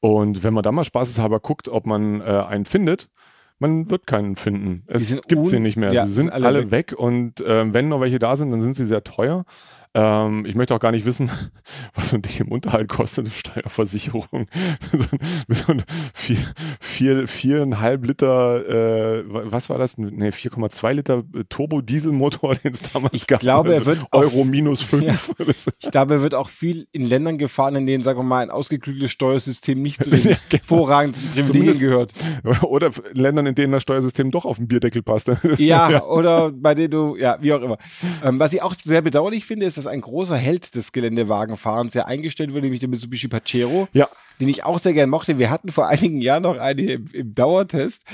[0.00, 3.08] Und wenn man da mal spaßeshalber guckt, ob man äh, einen findet,
[3.58, 4.84] man wird keinen finden.
[4.86, 5.92] Es sind gibt sie nicht mehr.
[5.92, 6.94] ja, sie sind alle, alle weg.
[6.96, 9.44] und ähm, wenn noch welche da sind, dann sind sie sehr teuer.
[9.94, 11.30] Ähm, ich möchte auch gar nicht wissen,
[11.94, 14.26] was so ein Ding im Unterhalt kostet, eine Steuerversicherung.
[15.48, 15.82] so ein,
[16.14, 16.36] vier,
[16.80, 19.98] vier, viereinhalb Liter, äh, was war das?
[19.98, 23.40] Nee, 4,2 Liter äh, Turbo-Dieselmotor, den es damals gab.
[23.40, 25.32] glaube, er Also wird auf- Euro minus fünf.
[25.38, 28.42] Das- Ich glaube, er wird auch viel in Ländern gefahren, in denen, sagen wir mal,
[28.42, 30.36] ein ausgeklügeltes Steuersystem nicht zu den Ja, genau.
[30.50, 32.12] hervorragenden Privilegien gehört.
[32.62, 35.30] Oder in Ländern, in denen das Steuersystem doch auf den Bierdeckel passt.
[35.58, 37.78] Ja, oder bei denen du, ja, wie auch immer.
[38.22, 42.04] Ähm, was ich auch sehr bedauerlich finde, ist, dass ein großer Held des Geländewagenfahrens ja
[42.04, 43.88] eingestellt wurde, nämlich der Mitsubishi Pajero.
[43.92, 44.08] Ja.
[44.40, 45.38] Den ich auch sehr gerne mochte.
[45.38, 48.04] Wir hatten vor einigen Jahren noch eine im, im Dauertest,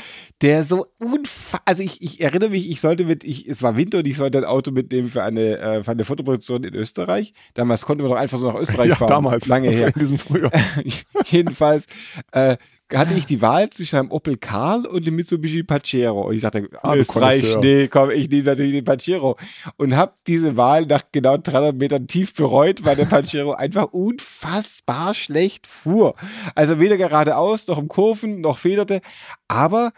[0.42, 3.98] der so unfassbar, also ich, ich erinnere mich, ich sollte mit, ich, es war Winter
[3.98, 7.32] und ich sollte ein Auto mitnehmen für eine, äh, für eine Fotoproduktion in Österreich.
[7.54, 9.08] Damals konnte man doch einfach so nach Österreich Ja, fahren.
[9.08, 9.46] damals.
[9.46, 9.88] Lange her.
[9.94, 10.52] In diesem Frühjahr.
[11.26, 11.86] Jedenfalls
[12.32, 12.56] äh,
[12.92, 16.28] hatte ich die Wahl zwischen einem Opel Karl und dem Mitsubishi Pajero.
[16.28, 17.60] Und ich dachte, Ah, Österreich, Connoisseur.
[17.62, 19.36] nee, komm, ich nehme natürlich den Pajero.
[19.78, 25.14] Und habe diese Wahl nach genau 300 Metern tief bereut, weil der Pajero einfach unfassbar
[25.14, 26.13] schlecht fuhr.
[26.54, 29.00] Also weder geradeaus, noch im Kurven, noch federte.
[29.48, 29.92] Aber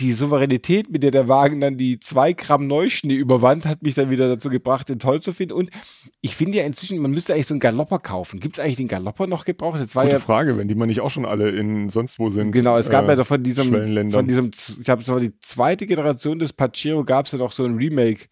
[0.00, 4.10] die Souveränität, mit der der Wagen dann die zwei Gramm Neuschnee überwand, hat mich dann
[4.10, 5.54] wieder dazu gebracht, den toll zu finden.
[5.54, 5.70] Und
[6.20, 8.40] ich finde ja inzwischen, man müsste eigentlich so einen Galopper kaufen.
[8.40, 9.80] Gibt es eigentlich den Galopper noch gebraucht?
[9.80, 12.30] Das war Gute ja Frage, wenn die mal nicht auch schon alle in sonst wo
[12.30, 12.52] sind.
[12.52, 15.86] Genau, es gab äh, ja doch von diesem, von diesem, ich habe so die zweite
[15.86, 18.26] Generation des Pajero gab es ja doch so ein Remake,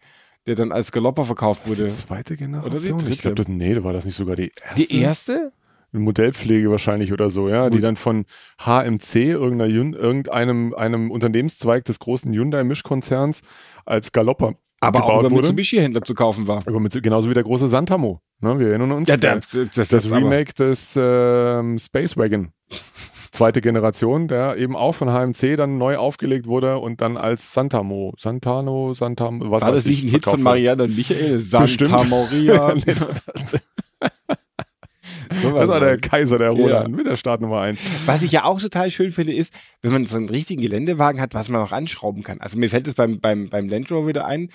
[0.47, 1.83] der dann als Galopper verkauft wurde.
[1.83, 2.95] die zweite Generation?
[2.95, 4.87] Oder die ich glaube, nee, war das nicht sogar die erste?
[4.87, 5.53] Die erste?
[5.91, 8.25] Modellpflege wahrscheinlich oder so, ja, die dann von
[8.63, 9.15] HMC,
[9.95, 13.41] irgendeinem einem Unternehmenszweig des großen Hyundai-Mischkonzerns
[13.85, 15.29] als Galopper Aber auch über.
[15.31, 16.63] Mitsubishi-Händler zu kaufen war.
[16.65, 18.21] Aber mit, genauso wie der große Santamo.
[18.41, 19.09] Ne, wir erinnern uns.
[19.09, 22.51] Ja, der, das- das, das aber- Remake des ähm, Space Wagon.
[23.31, 28.13] Zweite Generation, der eben auch von HMC dann neu aufgelegt wurde und dann als Santamo,
[28.17, 30.41] Santano, Santamo, was War das nicht ich, ein Hit von.
[30.41, 31.37] Marianne und Michael?
[31.39, 32.09] Santa Bestimmt.
[32.09, 32.73] Maria.
[35.41, 36.01] So Das war der war's.
[36.01, 37.81] Kaiser der Roland mit der Startnummer 1.
[38.05, 41.33] Was ich ja auch total schön finde, ist, wenn man so einen richtigen Geländewagen hat,
[41.33, 42.39] was man auch anschrauben kann.
[42.41, 44.49] Also mir fällt es beim, beim, beim Land Rover wieder ein,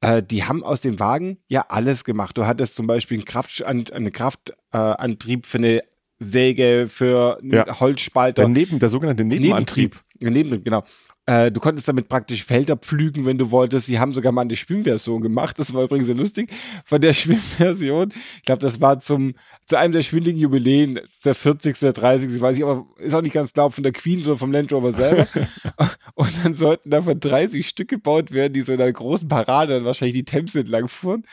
[0.00, 2.36] äh, die haben aus dem Wagen ja alles gemacht.
[2.38, 5.82] Du hattest zum Beispiel einen, Kraft, einen Kraftantrieb äh, Antrieb für eine
[6.18, 7.80] Säge, für einen Ja.
[7.80, 8.42] Holzspalter.
[8.42, 10.00] Der, Neben, der sogenannte Nebenantrieb.
[10.20, 10.34] Nebentrieb.
[10.34, 10.84] Nebentrieb, genau.
[11.28, 13.84] Äh, du konntest damit praktisch Felder pflügen, wenn du wolltest.
[13.84, 15.58] Sie haben sogar mal eine Schwimmversion gemacht.
[15.58, 16.50] Das war übrigens sehr lustig.
[16.86, 19.34] Von der Schwimmversion, ich glaube, das war zum,
[19.66, 23.34] zu einem der schwindeligen Jubiläen, der 40., der 30., weiß ich, aber ist auch nicht
[23.34, 25.26] ganz klar, ob von der Queen oder vom Land Rover selber.
[26.14, 29.84] Und dann sollten davon 30 Stück gebaut werden, die so in einer großen Parade dann
[29.84, 31.24] wahrscheinlich die Thames entlang fuhren.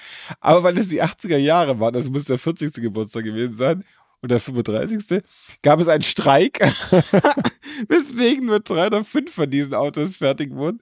[0.42, 2.74] Aber weil es die 80er Jahre waren, das muss der 40.
[2.82, 3.86] Geburtstag gewesen sein,
[4.26, 5.24] und der 35.
[5.62, 6.60] gab es einen Streik,
[7.88, 10.80] weswegen nur drei oder fünf von diesen Autos fertig wurden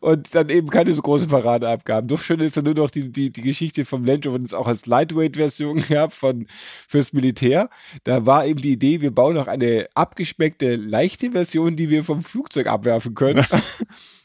[0.00, 2.08] und dann eben keine so große Parade abgaben.
[2.08, 4.66] Doch schön ist ja nur noch die, die, die Geschichte vom Land Rover, es auch
[4.66, 6.46] als Lightweight-Version gab von,
[6.88, 7.70] fürs Militär.
[8.04, 12.22] Da war eben die Idee, wir bauen noch eine abgespeckte, leichte Version, die wir vom
[12.22, 13.44] Flugzeug abwerfen können.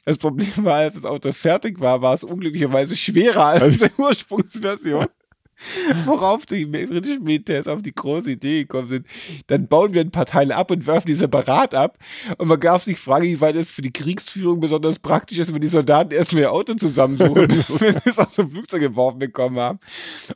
[0.07, 5.07] Das Problem war, als das Auto fertig war, war es unglücklicherweise schwerer als die Ursprungsversion.
[6.05, 9.07] Worauf die britischen Militärs auf die große Idee gekommen sind,
[9.47, 11.97] dann bauen wir ein paar Teile ab und werfen die separat ab.
[12.37, 15.61] Und man darf sich fragen, wie weit es für die Kriegsführung besonders praktisch ist, wenn
[15.61, 19.79] die Soldaten erstmal ihr Auto zusammensuchen, bis wir es aus dem Flugzeug geworfen bekommen haben.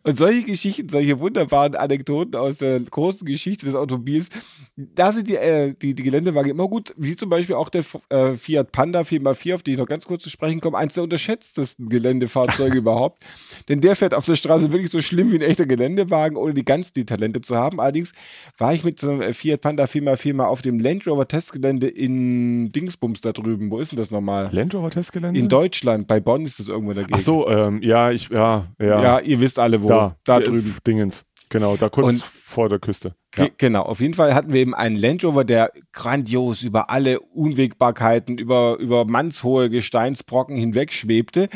[0.03, 4.29] Und solche Geschichten, solche wunderbaren Anekdoten aus der großen Geschichte des Automobils,
[4.75, 8.36] da sind die, äh, die, die Geländewagen immer gut, wie zum Beispiel auch der äh,
[8.36, 11.89] Fiat Panda 4x4, auf den ich noch ganz kurz zu sprechen komme, eins der unterschätztesten
[11.89, 13.23] Geländefahrzeuge überhaupt.
[13.67, 16.63] Denn der fährt auf der Straße wirklich so schlimm wie ein echter Geländewagen, ohne die
[16.63, 17.80] ganz die Talente zu haben.
[17.82, 18.13] Allerdings
[18.58, 22.72] war ich mit so einem Fiat Panda 4x4 mal auf dem Land Rover Testgelände in
[22.72, 23.69] Dingsbums da drüben.
[23.72, 24.50] Wo ist denn das nochmal?
[24.52, 25.39] Land Rover Testgelände?
[25.39, 27.13] In Deutschland, bei Bonn ist das irgendwo dagegen.
[27.15, 29.04] Ach so, ähm, ja, ich, ja, ja.
[29.04, 29.88] Ja, ihr wisst alle wo.
[29.88, 30.76] da, da äh, drüben.
[30.86, 31.26] Dingens.
[31.50, 33.13] Genau, da kurz Und- vor der Küste.
[33.45, 37.19] Ge- Genau, auf jeden Fall hatten wir eben einen Land Rover, der grandios über alle
[37.19, 41.49] Unwägbarkeiten, über, über mannshohe Gesteinsbrocken hinweg schwebte.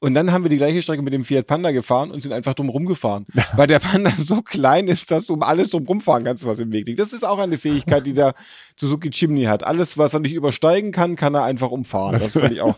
[0.00, 2.54] Und dann haben wir die gleiche Strecke mit dem Fiat Panda gefahren und sind einfach
[2.54, 3.26] drum rumgefahren.
[3.56, 6.70] Weil der Panda so klein ist, dass du um alles drum rumfahren kannst, was im
[6.72, 7.00] Weg liegt.
[7.00, 8.34] Das ist auch eine Fähigkeit, die der
[8.76, 9.64] Suzuki Chimney hat.
[9.66, 12.12] Alles, was er nicht übersteigen kann, kann er einfach umfahren.
[12.12, 12.76] Das fand ich auch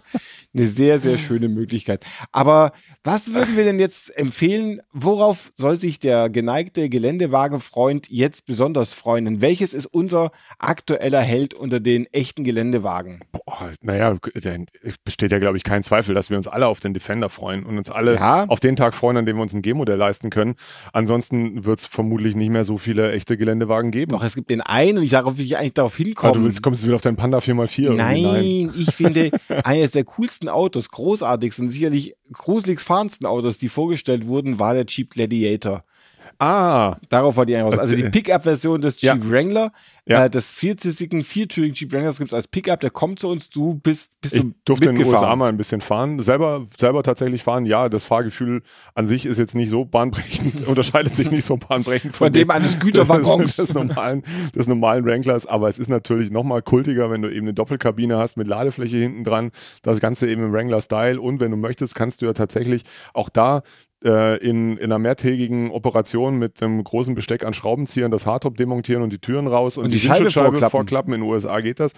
[0.55, 2.05] eine sehr, sehr schöne Möglichkeit.
[2.33, 2.73] Aber
[3.05, 4.81] was würden wir denn jetzt empfehlen?
[4.93, 9.25] Worauf soll sich der geneigte Geländewagenfreund jetzt besonders freuen?
[9.25, 13.21] Denn welches ist unser aktueller Held unter den echten Geländewagen?
[13.33, 14.17] Boah, naja,
[15.05, 17.79] besteht ja, glaube ich, kein Zweifel, dass wir uns alle auf den Defender freuen und
[17.79, 18.45] uns alle Ja.
[18.49, 20.57] auf den Tag freuen, an dem wir uns ein G-Modell leisten können.
[20.93, 24.13] Ansonsten wird es vermutlich nicht mehr so viele echte Geländewagen geben.
[24.13, 26.35] Doch, es gibt den einen und ich darauf will ich eigentlich darauf Ah, hinkommen.
[26.35, 27.83] du willst, kommst du wieder auf deinen Panda 4x4?
[27.97, 28.67] irgendwie?
[28.67, 29.31] Nein, ich finde,
[29.65, 35.11] eines der coolsten Autos, großartigsten, sicherlich gruseligst fahrendsten Autos, die vorgestellt wurden, war der Jeep
[35.11, 35.85] Gladiator.
[36.41, 37.79] Ah, Darauf war die eigentlich raus.
[37.79, 39.15] Also die Pickup-Version des Ja.
[39.15, 39.73] Jeep Wrangler,
[40.11, 40.25] Ja.
[40.25, 43.75] äh, des vierzügigen, viertürigen Jeep Wranglers gibt es als Pickup, der kommt zu uns, du
[43.75, 45.25] bist, bist ich du durfte in den mitgefahren.
[45.25, 46.21] USA mal ein bisschen fahren.
[46.23, 47.65] Selber, selber tatsächlich fahren.
[47.65, 48.63] Ja, das Fahrgefühl
[48.95, 52.79] an sich ist jetzt nicht so bahnbrechend, unterscheidet sich nicht so bahnbrechend Von dem eines
[52.81, 53.57] Güterwaggons.
[53.57, 54.23] des, des, normalen,
[54.55, 55.47] des normalen Wranglers.
[55.47, 59.25] Aber es ist natürlich nochmal kultiger, wenn du eben eine Doppelkabine hast mit Ladefläche hinten
[59.25, 59.51] dran.
[59.83, 61.21] Das Ganze eben im Wrangler-Style.
[61.21, 62.83] Und wenn du möchtest, kannst du ja tatsächlich
[63.15, 63.63] auch da
[64.05, 69.03] äh, in, in einer mehrtägigen Operation mit einem großen Besteck an Schraubenziehern das Hardtop demontieren
[69.03, 71.13] und die Türen raus und, Und die die, Windschutzscheibe vorklappen.
[71.15, 71.93] In den USA geht das.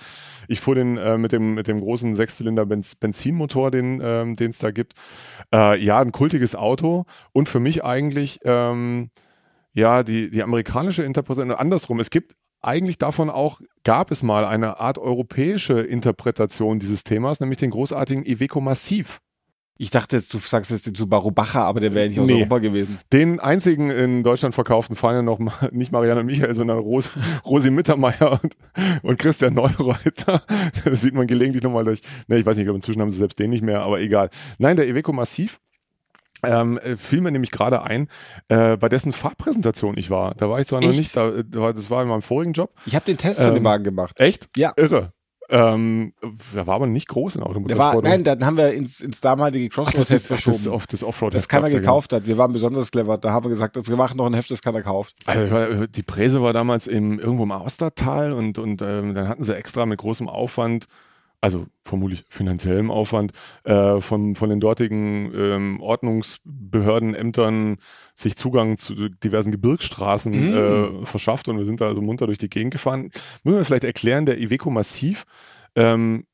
[0.48, 4.58] Ich fuhr den äh, mit, dem, mit dem großen Sechszylinder -Benz Benzinmotor, den ähm, es
[4.58, 4.94] da gibt.
[5.54, 9.10] Äh, ja, ein kultiges Auto und für mich eigentlich ähm,
[9.72, 12.00] ja die, die amerikanische Interpretation andersrum.
[12.00, 17.58] Es gibt eigentlich davon auch, gab es mal eine Art europäische Interpretation dieses Themas, nämlich
[17.58, 19.20] den großartigen Iveco Massiv.
[19.78, 22.40] Ich dachte jetzt, du sagst jetzt den Subaru Bacher, aber der wäre nicht aus nee.
[22.40, 22.98] Europa gewesen.
[23.12, 25.38] Den einzigen in Deutschland verkauften fallen ja noch
[25.72, 27.10] nicht Marianne Michael, sondern Ros
[27.44, 28.56] Rosi Mittermeier und,
[29.02, 30.42] und Christian Neureuter.
[30.84, 32.00] Das sieht man gelegentlich nochmal durch.
[32.28, 34.30] Ne, ich weiß nicht, ob inzwischen haben sie selbst den nicht mehr, aber egal.
[34.58, 35.60] Nein, der Iveco Massiv
[36.42, 38.08] ähm, äh, fiel mir nämlich gerade ein,
[38.48, 40.34] äh, bei dessen Fahrpräsentation ich war.
[40.34, 40.88] Da war ich zwar echt?
[40.88, 42.72] noch nicht, da, das war in meinem vorigen Job.
[42.86, 44.18] Ich habe den Test ähm, von dem ähm, Wagen gemacht.
[44.18, 44.48] Echt?
[44.56, 44.72] Ja.
[44.76, 45.12] Irre.
[45.52, 46.14] Ähm,
[46.54, 48.04] der war aber nicht groß in Automotorsport.
[48.04, 50.56] Nein, dann haben wir ins, ins damalige Crossroad-Heft verschoben.
[50.56, 52.26] Das, auf, das Offroad das keiner gekauft hat.
[52.26, 53.18] Wir waren besonders clever.
[53.18, 55.14] Da haben wir gesagt, wir machen noch ein Heft, das keiner kauft.
[55.26, 59.54] Also, die Präse war damals im, irgendwo im Austertal und, und ähm, dann hatten sie
[59.54, 60.86] extra mit großem Aufwand
[61.42, 63.32] also vermutlich finanziellem Aufwand,
[63.64, 67.78] äh, von, von den dortigen ähm, Ordnungsbehörden, Ämtern
[68.14, 71.02] sich Zugang zu diversen Gebirgsstraßen mm.
[71.02, 73.10] äh, verschafft und wir sind da also munter durch die Gegend gefahren.
[73.42, 75.24] Müssen wir vielleicht erklären, der Iveco Massiv
[75.74, 76.26] ähm,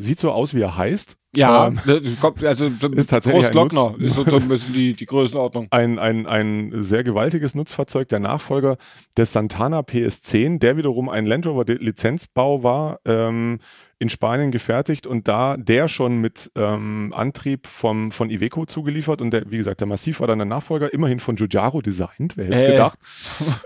[0.00, 1.16] sieht so aus, wie er heißt.
[1.36, 5.68] Ja, ähm, also ist tatsächlich ein Glockner ist so ein bisschen die, die Größenordnung.
[5.70, 8.76] Ein, ein, ein sehr gewaltiges Nutzfahrzeug, der Nachfolger
[9.16, 13.60] des Santana PS10, der wiederum ein Land Rover Lizenzbau war, ähm,
[14.00, 19.30] in Spanien gefertigt und da der schon mit ähm, Antrieb vom, von Iveco zugeliefert und
[19.30, 22.66] der, wie gesagt, der Massiv war dann der Nachfolger, immerhin von Giugiaro designt, wer hätte
[22.66, 22.98] äh, gedacht.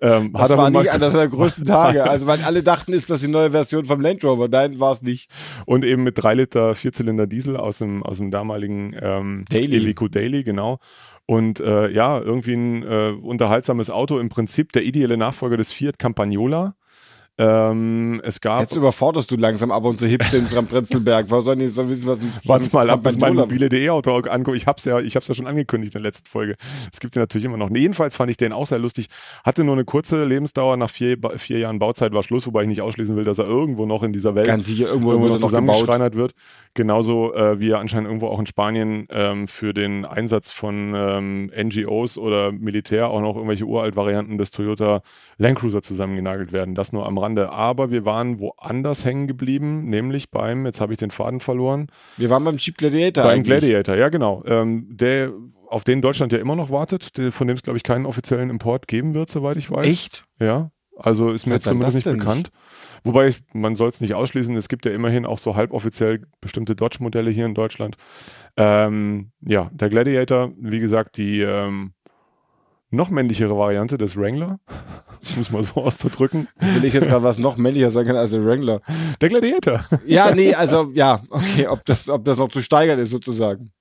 [0.02, 3.28] Ähm, das war nicht einer der größten Tage, also weil alle dachten, ist das die
[3.28, 5.30] neue Version vom Land Rover, nein, war es nicht.
[5.66, 9.84] Und eben mit drei Liter Vierzylinder Diesel aus dem, aus dem damaligen ähm, Daily.
[9.84, 10.80] Iveco Daily, genau.
[11.26, 15.98] Und äh, ja, irgendwie ein äh, unterhaltsames Auto, im Prinzip der ideale Nachfolger des Fiat
[15.98, 16.74] Campagnola.
[17.36, 18.60] Ähm, es gab.
[18.60, 21.28] Jetzt überforderst du langsam ab und zu Hipster den Prenzlberg.
[21.30, 22.32] Was sollen die so wissen, was ein.
[22.44, 24.56] Warte mal ab, bis mein mobile.de Auto anguckt.
[24.56, 26.54] Ich hab's ja, ich hab's ja schon angekündigt in der letzten Folge.
[26.92, 27.70] Es gibt ja natürlich immer noch.
[27.70, 29.08] Nee, jedenfalls fand ich den auch sehr lustig.
[29.42, 30.76] Hatte nur eine kurze Lebensdauer.
[30.76, 33.84] Nach vier, vier Jahren Bauzeit war Schluss, wobei ich nicht ausschließen will, dass er irgendwo
[33.84, 36.34] noch in dieser Welt Ganz sicher, irgendwo, irgendwo noch zusammengeschreinert wird.
[36.74, 41.50] Genauso äh, wie er anscheinend irgendwo auch in Spanien ähm, für den Einsatz von ähm,
[41.56, 45.02] NGOs oder Militär auch noch irgendwelche Uralt-Varianten des Toyota
[45.36, 46.76] Land Cruiser zusammengenagelt werden.
[46.76, 47.50] Das nur am Rande.
[47.50, 51.88] Aber wir waren woanders hängen geblieben, nämlich beim, jetzt habe ich den Faden verloren.
[52.16, 53.24] Wir waren beim Jeep Gladiator.
[53.24, 53.58] Beim eigentlich.
[53.58, 54.42] Gladiator, ja genau.
[54.46, 55.32] Ähm, der,
[55.68, 58.50] auf den Deutschland ja immer noch wartet, der, von dem es, glaube ich, keinen offiziellen
[58.50, 59.86] Import geben wird, soweit ich weiß.
[59.86, 60.24] Echt?
[60.38, 60.70] Ja.
[60.96, 62.50] Also ist mir jetzt zumindest nicht bekannt.
[62.52, 63.04] Nicht?
[63.04, 66.76] Wobei ich, man soll es nicht ausschließen, es gibt ja immerhin auch so halboffiziell bestimmte
[66.76, 67.96] Dodge-Modelle hier in Deutschland.
[68.56, 71.92] Ähm, ja, der Gladiator, wie gesagt, die ähm,
[72.90, 74.58] noch männlichere Variante des Wrangler,
[75.40, 76.48] es mal so auszudrücken.
[76.58, 78.80] Will ich jetzt gerade was noch männlicher sagen kann als der Wrangler?
[79.20, 79.84] Der Gladiator.
[80.06, 83.72] Ja, nee, also ja, okay, ob das, ob das noch zu steigern ist sozusagen.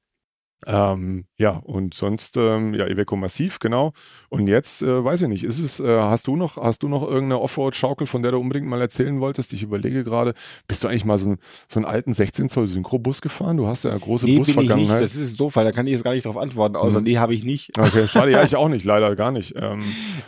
[0.65, 3.93] Ähm, ja, und sonst, ähm, ja, Iveco Massiv, genau.
[4.29, 7.03] Und jetzt, äh, weiß ich nicht, ist es, äh, hast du noch, hast du noch
[7.03, 9.53] irgendeine Offroad-Schaukel, von der du unbedingt mal erzählen wolltest?
[9.53, 10.33] Ich überlege gerade,
[10.67, 13.57] bist du eigentlich mal so, ein, so einen alten 16 Zoll Synchrobus gefahren?
[13.57, 14.75] Du hast ja eine große nee, Busvergangenheit.
[14.77, 15.01] Bin ich nicht.
[15.01, 17.03] Das ist doof, weil da kann ich jetzt gar nicht drauf antworten, außer hm.
[17.03, 17.77] nee, habe ich nicht.
[17.77, 19.53] Okay, schade, ja, ich auch nicht, leider gar nicht.
[19.55, 19.83] Ähm,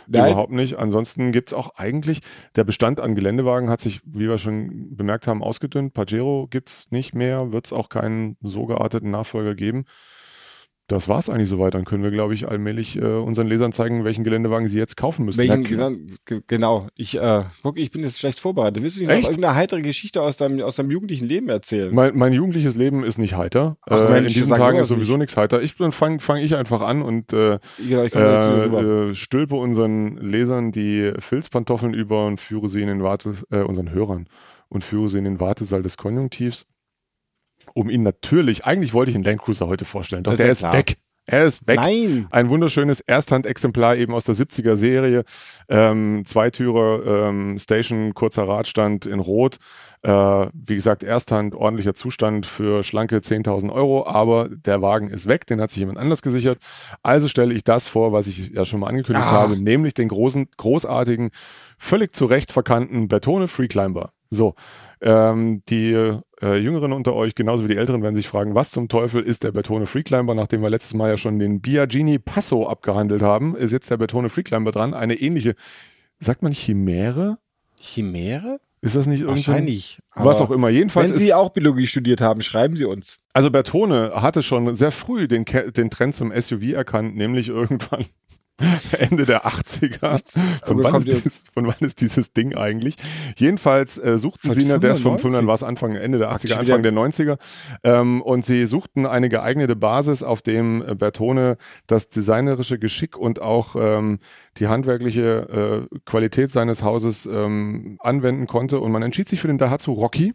[0.06, 0.78] überhaupt nicht.
[0.78, 2.20] Ansonsten gibt es auch eigentlich,
[2.56, 5.94] der Bestand an Geländewagen hat sich, wie wir schon bemerkt haben, ausgedünnt.
[5.94, 9.84] Pajero gibt es nicht mehr, wird es auch keinen so gearteten Nachfolger geben
[10.88, 11.74] das war es eigentlich soweit.
[11.74, 15.24] Dann können wir, glaube ich, allmählich äh, unseren Lesern zeigen, welchen Geländewagen sie jetzt kaufen
[15.24, 15.38] müssen.
[15.38, 16.86] Welchen, genau.
[16.94, 18.82] Ich äh, guck, ich bin jetzt schlecht vorbereitet.
[18.82, 21.92] Willst du dir noch irgendeine heitere Geschichte aus deinem, aus deinem jugendlichen Leben erzählen?
[21.92, 23.76] Mein, mein jugendliches Leben ist nicht heiter.
[23.82, 25.60] Ach, äh, Mensch, in diesen Tagen ist sowieso nichts heiter.
[25.60, 31.12] Ich dann fange fang ich einfach an und äh, ja, äh, stülpe unseren Lesern die
[31.18, 34.28] Filzpantoffeln über und führe sie in den Warte, äh, unseren Hörern
[34.68, 36.66] und führe sie in den Wartesaal des Konjunktivs
[37.76, 40.62] um ihn natürlich, eigentlich wollte ich einen Land Cruiser heute vorstellen, doch das der ist,
[40.62, 40.96] ist weg.
[41.28, 41.76] Er ist weg.
[41.76, 42.28] Nein.
[42.30, 45.24] Ein wunderschönes Ersthandexemplar eben aus der 70er Serie.
[45.68, 49.56] Ähm, Zweitürer, ähm, Station, kurzer Radstand in Rot.
[50.02, 55.46] Äh, wie gesagt, Ersthand, ordentlicher Zustand für schlanke 10.000 Euro, aber der Wagen ist weg,
[55.46, 56.58] den hat sich jemand anders gesichert.
[57.02, 59.32] Also stelle ich das vor, was ich ja schon mal angekündigt ah.
[59.32, 61.30] habe, nämlich den großen, großartigen,
[61.76, 64.10] völlig zu Recht verkannten Bertone Free Climber.
[64.30, 64.54] So,
[65.00, 68.88] ähm, die äh, Jüngeren unter euch, genauso wie die Älteren, werden sich fragen, was zum
[68.88, 70.34] Teufel ist der Bertone Freeclimber?
[70.34, 74.28] Nachdem wir letztes Mal ja schon den Biagini Passo abgehandelt haben, ist jetzt der Bertone
[74.28, 74.94] Freeclimber dran.
[74.94, 75.54] Eine ähnliche,
[76.18, 77.38] sagt man Chimäre?
[77.78, 78.60] Chimäre?
[78.82, 79.46] Ist das nicht irgendwie?
[79.46, 79.98] Wahrscheinlich.
[80.14, 80.68] Was auch immer.
[80.68, 81.10] Jedenfalls.
[81.10, 83.18] Wenn Sie auch Biologie studiert haben, schreiben Sie uns.
[83.32, 88.04] Also Bertone hatte schon sehr früh den, den Trend zum SUV erkannt, nämlich irgendwann
[88.98, 90.22] Ende der 80er.
[90.64, 92.96] Von wann, ist dieses, von wann, ist dieses, Ding eigentlich?
[93.36, 96.54] Jedenfalls äh, suchten sie, ne, der ist von 500, war es Anfang, Ende der 80er,
[96.54, 97.38] Anfang der 90er.
[97.84, 103.42] Ähm, und sie suchten eine geeignete Basis, auf dem äh, Bertone das designerische Geschick und
[103.42, 104.20] auch ähm,
[104.56, 108.80] die handwerkliche äh, Qualität seines Hauses ähm, anwenden konnte.
[108.80, 110.32] Und man entschied sich für den Daihatsu Rocky.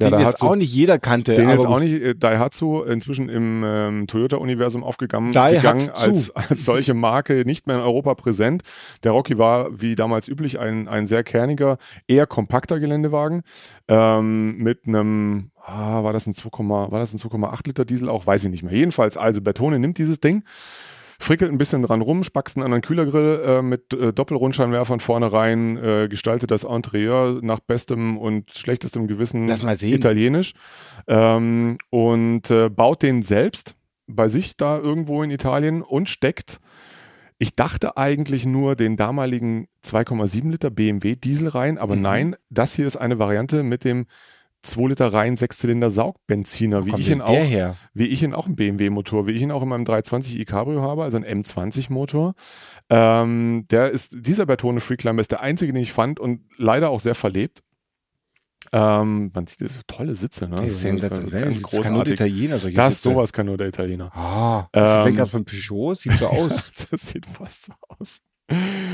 [0.00, 1.34] Den jetzt auch nicht jeder kannte.
[1.34, 6.94] Den ist auch nicht äh, Daihatsu inzwischen im ähm, Toyota-Universum aufgegangen gegangen, als, als solche
[6.94, 8.62] Marke nicht mehr in Europa präsent.
[9.04, 13.42] Der Rocky war wie damals üblich ein, ein sehr kerniger, eher kompakter Geländewagen
[13.88, 18.74] ähm, mit einem, ah, war das ein 2,8 Liter Diesel auch, weiß ich nicht mehr.
[18.74, 20.44] Jedenfalls, also Bertone nimmt dieses Ding
[21.20, 25.76] frickelt ein bisschen dran rum, spackst einen anderen Kühlergrill äh, mit äh, Doppelrundscheinwerfern vorne rein,
[25.76, 29.46] äh, gestaltet das Interieur nach bestem und schlechtestem Gewissen
[29.94, 30.54] italienisch
[31.06, 36.58] ähm, und äh, baut den selbst bei sich da irgendwo in Italien und steckt
[37.42, 42.02] ich dachte eigentlich nur den damaligen 2,7 Liter BMW Diesel rein, aber mhm.
[42.02, 44.06] nein, das hier ist eine Variante mit dem
[44.62, 47.76] 2 Liter rein Sechszylinder Saugbenziner, wie ich ihn auch, her?
[47.94, 50.44] wie ich ihn auch im BMW Motor, wie ich ihn auch in meinem 320 i
[50.44, 52.34] Cabrio habe, also ein M20 Motor.
[52.90, 57.00] Ähm, der ist, dieser Bertone Freeclimber ist der einzige, den ich fand und leider auch
[57.00, 57.62] sehr verlebt.
[58.72, 60.56] Ähm, man sieht so tolle Sitze, ne?
[60.56, 61.82] Das, das, das, das, das großartig.
[61.82, 62.58] kann nur der Italiener.
[62.58, 64.12] Das, sowas kann nur der Italiener.
[64.14, 66.52] Ah, das ähm, ist von Peugeot, sieht so aus.
[66.90, 68.20] das sieht fast so aus.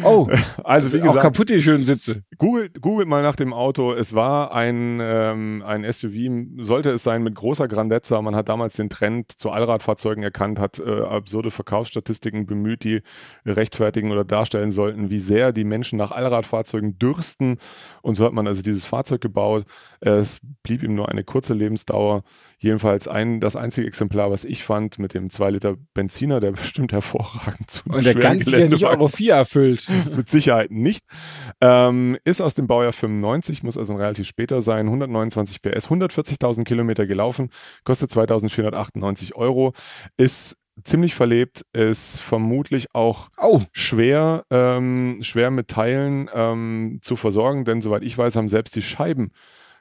[0.04, 0.28] Oh,
[0.64, 2.22] also wie gesagt, auch kaputt die schönen Sitze.
[2.38, 3.92] Googelt, googelt mal nach dem Auto.
[3.92, 8.20] Es war ein, ähm, ein SUV, sollte es sein, mit großer Grandezza.
[8.22, 13.02] Man hat damals den Trend zu Allradfahrzeugen erkannt, hat äh, absurde Verkaufsstatistiken bemüht, die
[13.44, 17.58] rechtfertigen oder darstellen sollten, wie sehr die Menschen nach Allradfahrzeugen dürsten.
[18.02, 19.64] Und so hat man also dieses Fahrzeug gebaut.
[20.00, 22.22] Es blieb ihm nur eine kurze Lebensdauer.
[22.58, 26.92] Jedenfalls ein, das einzige Exemplar, was ich fand, mit dem 2 Liter Benziner, der bestimmt
[26.92, 29.85] hervorragend zu Und der ganz sicher nicht Euro 4 erfüllt.
[30.16, 31.04] mit Sicherheit nicht.
[31.60, 34.86] Ähm, ist aus dem Baujahr 95, muss also relativ später sein.
[34.86, 37.50] 129 PS, 140.000 Kilometer gelaufen,
[37.84, 39.72] kostet 2.498 Euro.
[40.16, 43.62] Ist ziemlich verlebt, ist vermutlich auch oh.
[43.72, 48.82] schwer, ähm, schwer mit Teilen ähm, zu versorgen, denn soweit ich weiß, haben selbst die
[48.82, 49.30] Scheiben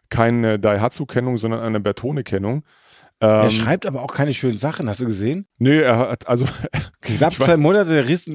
[0.09, 2.63] keine Daihatsu-Kennung, sondern eine Bertone-Kennung.
[3.21, 5.47] Ähm, er schreibt aber auch keine schönen Sachen, hast du gesehen?
[5.57, 6.45] Nee, er hat, also.
[7.01, 8.29] Knapp zwei Monate Riss,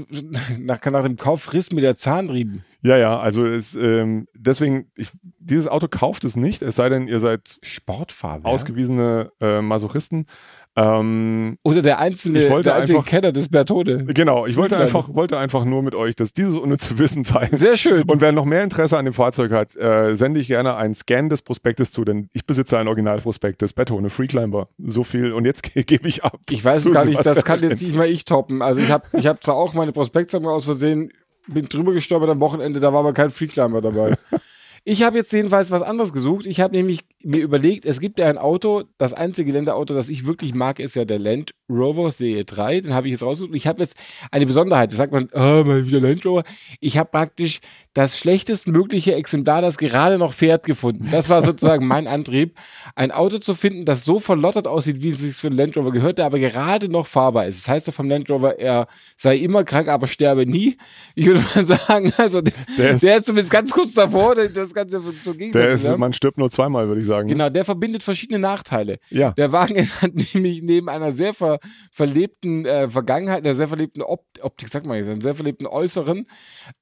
[0.59, 2.64] nach, nach dem Kauf Riss mit der Zahnriemen.
[2.83, 7.09] Ja, ja, also es, ähm, deswegen, ich, dieses Auto kauft es nicht, es sei denn,
[7.09, 10.27] ihr seid Sportfarbe, ausgewiesene äh, Masochisten.
[10.76, 14.04] Ähm, Oder der einzelne, ich wollte der einzige einfach, Kenner des Bertone.
[14.04, 17.59] Genau, ich wollte einfach, wollte einfach nur mit euch das, dieses unnütze Wissen teilen.
[17.59, 18.04] Sehr schön.
[18.04, 21.28] Und wer noch mehr Interesse an dem Fahrzeug hat, äh, sende ich gerne einen Scan
[21.28, 24.68] des Prospektes zu, denn ich besitze ein Originalprospekt des Bertone Freeclimber.
[24.78, 26.38] So viel und jetzt gebe ich ab.
[26.48, 28.62] Ich weiß es gar nicht, das kann jetzt nicht mal ich toppen.
[28.62, 31.12] Also ich habe ich hab zwar auch meine Prospektsammlung aus Versehen,
[31.48, 34.14] bin drüber gestolpert am Wochenende, da war aber kein Freeclimber dabei.
[34.85, 36.46] Ich habe jetzt jedenfalls was anderes gesucht.
[36.46, 40.26] Ich habe nämlich mir überlegt, es gibt ja ein Auto, das einzige Geländeauto, das ich
[40.26, 42.80] wirklich mag, ist ja der Land Rover Serie 3.
[42.80, 43.54] Den habe ich jetzt rausgesucht.
[43.54, 43.96] Ich habe jetzt
[44.30, 44.92] eine Besonderheit.
[44.92, 46.44] Da sagt man, oh, mal wieder Land Rover.
[46.80, 47.61] Ich habe praktisch
[47.92, 51.09] das schlechtestmögliche Exemplar, das gerade noch fährt, gefunden.
[51.11, 52.56] Das war sozusagen mein Antrieb,
[52.94, 55.90] ein Auto zu finden, das so verlottert aussieht, wie es sich für einen Land Rover
[55.90, 57.62] gehört, der aber gerade noch fahrbar ist.
[57.62, 60.76] Das heißt ja vom Land Rover, er sei immer krank, aber sterbe nie.
[61.14, 64.72] Ich würde mal sagen, also der, der, ist, der ist zumindest ganz kurz davor, das
[64.72, 65.33] Ganze so.
[65.33, 67.10] Der ist, man stirbt nur zweimal, würde ich sagen.
[67.29, 68.99] Genau, der verbindet verschiedene Nachteile.
[69.11, 69.33] Ja.
[69.33, 71.59] Der Wagen hat nämlich neben einer sehr ver,
[71.90, 76.27] verlebten äh, Vergangenheit, einer sehr verlebten Op Optik, sag mal jetzt, sehr verlebten Äußeren,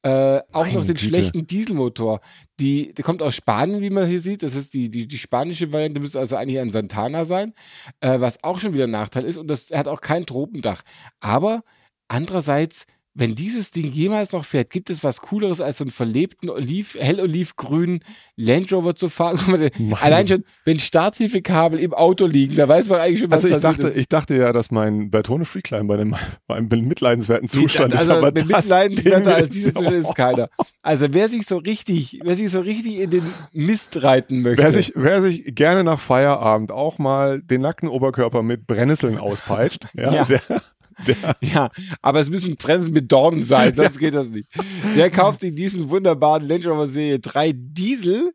[0.03, 1.09] äh, auch Meine noch den Güte.
[1.09, 2.21] schlechten Dieselmotor.
[2.61, 4.43] Die, der kommt aus Spanien, wie man hier sieht.
[4.43, 7.55] Das ist die, die, die spanische Variante, müsste also eigentlich ein Santana sein,
[8.01, 9.39] äh, was auch schon wieder ein Nachteil ist.
[9.39, 10.83] Und das er hat auch kein Tropendach.
[11.21, 11.63] Aber
[12.09, 12.87] andererseits
[13.19, 16.95] wenn dieses Ding jemals noch fährt, gibt es was Cooleres als so einen verlebten Oliv,
[16.95, 18.01] hell-olivgrünen
[18.37, 19.39] Land Rover zu fahren?
[20.01, 23.63] Allein schon, wenn Starthilfekabel im Auto liegen, da weiß man eigentlich schon, was Also ich
[23.63, 23.97] dachte, ist.
[23.97, 26.15] ich dachte ja, dass mein Bertone Freeclimber in
[26.47, 30.49] einem mitleidenswerten Zustand also, ist, aber mitleidenswerter als dieses Zustand ist keiner.
[30.83, 34.63] Also wer sich so richtig, wer sich so richtig in den Mist reiten möchte.
[34.63, 39.87] Wer sich, wer sich gerne nach Feierabend auch mal den nackten Oberkörper mit Brennnesseln auspeitscht,
[39.95, 40.25] ja, ja.
[40.25, 40.41] Der,
[41.41, 41.71] ja,
[42.03, 44.49] aber es müssen Bremsen mit Dornen sein, sonst geht das nicht.
[44.97, 48.33] Der kauft sich diesen wunderbaren Land Rover Serie 3 Diesel,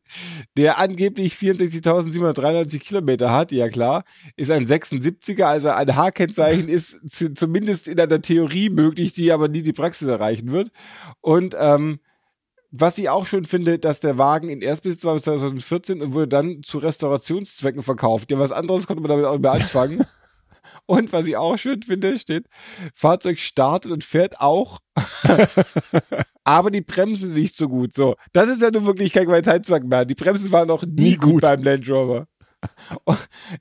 [0.58, 4.04] der angeblich 64.793 Kilometer hat, ja klar,
[4.36, 7.00] ist ein 76er, also ein H-Kennzeichen ist
[7.36, 10.72] zumindest in einer Theorie möglich, die aber nie die Praxis erreichen wird.
[11.22, 12.00] Und ähm,
[12.76, 16.28] was ich auch schön finde, dass der Wagen in Erstbesitz war bis 2014 und wurde
[16.28, 18.32] dann zu Restaurationszwecken verkauft.
[18.32, 20.06] Ja, was anderes konnte man damit auch nicht mehr anfangen.
[20.86, 22.48] Und was ich auch schön finde, steht,
[22.94, 24.80] Fahrzeug startet und fährt auch,
[26.44, 27.94] aber die Bremsen nicht so gut.
[27.94, 30.06] So, das ist ja nun wirklich kein Qualitätszweck mehr.
[30.06, 31.32] Die Bremsen waren noch nie, nie gut.
[31.32, 32.28] gut beim Land Rover.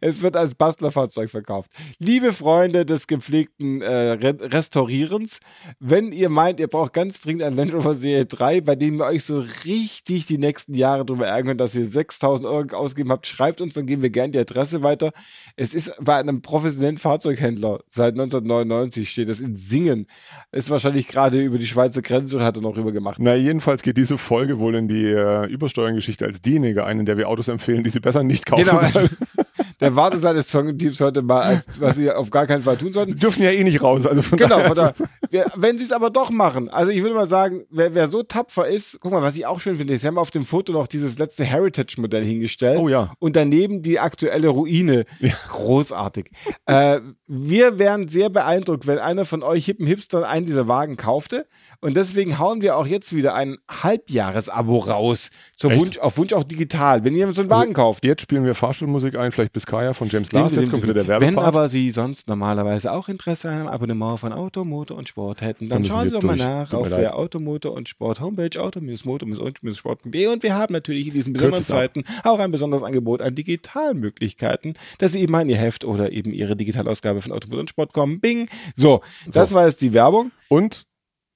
[0.01, 1.71] Es wird als Bastlerfahrzeug verkauft.
[1.99, 5.41] Liebe Freunde des gepflegten äh, Restaurierens,
[5.81, 9.07] wenn ihr meint, ihr braucht ganz dringend ein Land Rover Serie 3, bei dem wir
[9.07, 13.61] euch so richtig die nächsten Jahre darüber ärgern, dass ihr 6000 Euro ausgegeben habt, schreibt
[13.61, 15.13] uns, dann geben wir gerne die Adresse weiter.
[15.57, 20.07] Es ist bei einem professionellen Fahrzeughändler seit 1999, steht es in Singen.
[20.53, 23.19] Ist wahrscheinlich gerade über die Schweizer Grenze und hat er noch rüber gemacht.
[23.21, 27.17] Na, jedenfalls geht diese Folge wohl in die äh, Übersteuerngeschichte als diejenige ein, in der
[27.17, 28.65] wir Autos empfehlen, die sie besser nicht kaufen.
[28.65, 28.81] Genau.
[29.81, 33.13] der Warteseite des Songteams heute mal, als, was sie auf gar keinen Fall tun sollten.
[33.13, 34.07] Die dürfen ja eh nicht raus.
[34.07, 34.95] Also von genau, von da,
[35.31, 36.69] wir, wenn sie es aber doch machen.
[36.69, 39.61] Also ich würde mal sagen, wer, wer so tapfer ist, guck mal, was ich auch
[39.61, 42.81] schön finde, sie haben auf dem Foto noch dieses letzte Heritage-Modell hingestellt.
[42.81, 43.13] Oh ja.
[43.19, 45.05] Und daneben die aktuelle Ruine.
[45.21, 45.33] Ja.
[45.49, 46.31] Großartig.
[46.67, 47.01] äh,
[47.35, 51.47] wir wären sehr beeindruckt, wenn einer von euch hippen Hipstern einen dieser Wagen kaufte.
[51.81, 55.31] Und deswegen hauen wir auch jetzt wieder ein Halbjahresabo raus.
[55.63, 57.05] Wunsch, auf Wunsch auch digital.
[57.05, 58.05] Wenn jemand so einen also Wagen kauft.
[58.05, 60.57] Jetzt spielen wir Fahrstuhlmusik ein, vielleicht Biskaya von James Last.
[60.57, 61.37] Jetzt kommt wieder der Werbepart.
[61.37, 65.41] Wenn aber Sie sonst normalerweise auch Interesse an einem Abonnement von Auto, Motor und Sport
[65.41, 68.61] hätten, dann, dann schauen Sie doch mal nach auf der Auto, Motor und Sport Homepage
[68.61, 74.75] auto-motor-und-sport.de und wir haben natürlich in diesen besonderen Zeiten auch ein besonderes Angebot an Digitalmöglichkeiten,
[74.99, 77.71] dass Sie eben mal in Ihr Heft oder eben Ihre Digitalausgabe von Auto, Motor und
[77.71, 78.21] Sport kommen.
[78.21, 78.49] Bing!
[78.75, 79.55] So, das so.
[79.55, 80.33] war jetzt die Werbung.
[80.49, 80.85] Und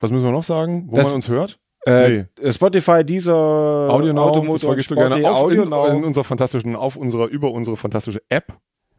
[0.00, 1.58] was müssen wir noch sagen, wo das, man uns hört?
[1.86, 2.50] Äh, nee.
[2.50, 6.96] Spotify, dieser Audio Now, Automotor das vergisst du gerne auf, in, in, unserer fantastischen, auf
[6.96, 8.58] unserer, über unsere fantastische App.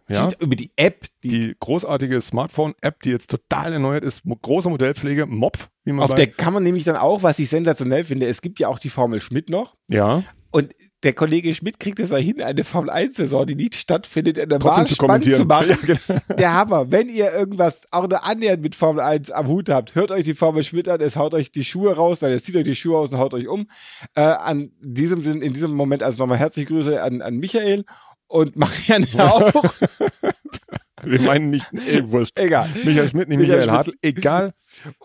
[0.10, 0.32] Ja?
[0.40, 1.06] Über die App.
[1.24, 6.16] Die, die großartige Smartphone-App, die jetzt total erneuert ist, große Modellpflege, Mopf, wie man Auf
[6.16, 8.90] der kann man nämlich dann auch, was ich sensationell finde, es gibt ja auch die
[8.90, 9.76] Formel Schmidt noch.
[9.90, 10.24] Ja.
[10.52, 10.74] Und
[11.04, 14.60] der Kollege Schmidt kriegt es ja hin, eine Formel 1-Saison, die nicht stattfindet, in der
[14.60, 15.06] Bahn zu, zu
[15.46, 15.70] machen.
[15.70, 16.20] Ja, genau.
[16.38, 16.92] Der Hammer.
[16.92, 20.34] Wenn ihr irgendwas auch nur annähernd mit Formel 1 am Hut habt, hört euch die
[20.34, 22.98] Formel Schmidt an, es haut euch die Schuhe raus, dann es zieht euch die Schuhe
[22.98, 23.70] aus und haut euch um.
[24.16, 27.86] Äh, an diesem in diesem Moment also nochmal herzliche Grüße an, an Michael
[28.28, 29.64] und Marianne auch.
[31.12, 32.40] Wir meinen nicht, ey, wurscht.
[32.40, 32.68] Egal.
[32.84, 34.54] Michael Schmidt, nicht Michael, Michael Hartl, egal.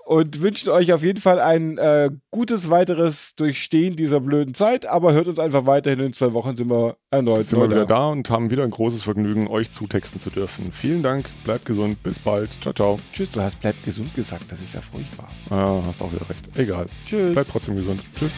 [0.05, 5.12] Und wünschen euch auf jeden Fall ein äh, gutes weiteres Durchstehen dieser blöden Zeit, aber
[5.12, 6.00] hört uns einfach weiterhin.
[6.00, 9.03] In zwei Wochen sind wir erneut sind wir wieder da und haben wieder ein großes
[9.03, 10.72] Vergnügen, euch zutexten zu dürfen.
[10.72, 12.50] Vielen Dank, bleibt gesund, bis bald.
[12.61, 12.98] Ciao, ciao.
[13.12, 15.28] Tschüss, du hast bleibt gesund gesagt, das ist ja furchtbar.
[15.50, 16.44] Ja, hast auch wieder recht.
[16.57, 16.86] Egal.
[17.07, 17.32] Tschüss.
[17.32, 18.03] Bleibt trotzdem gesund.
[18.18, 18.32] Tschüss.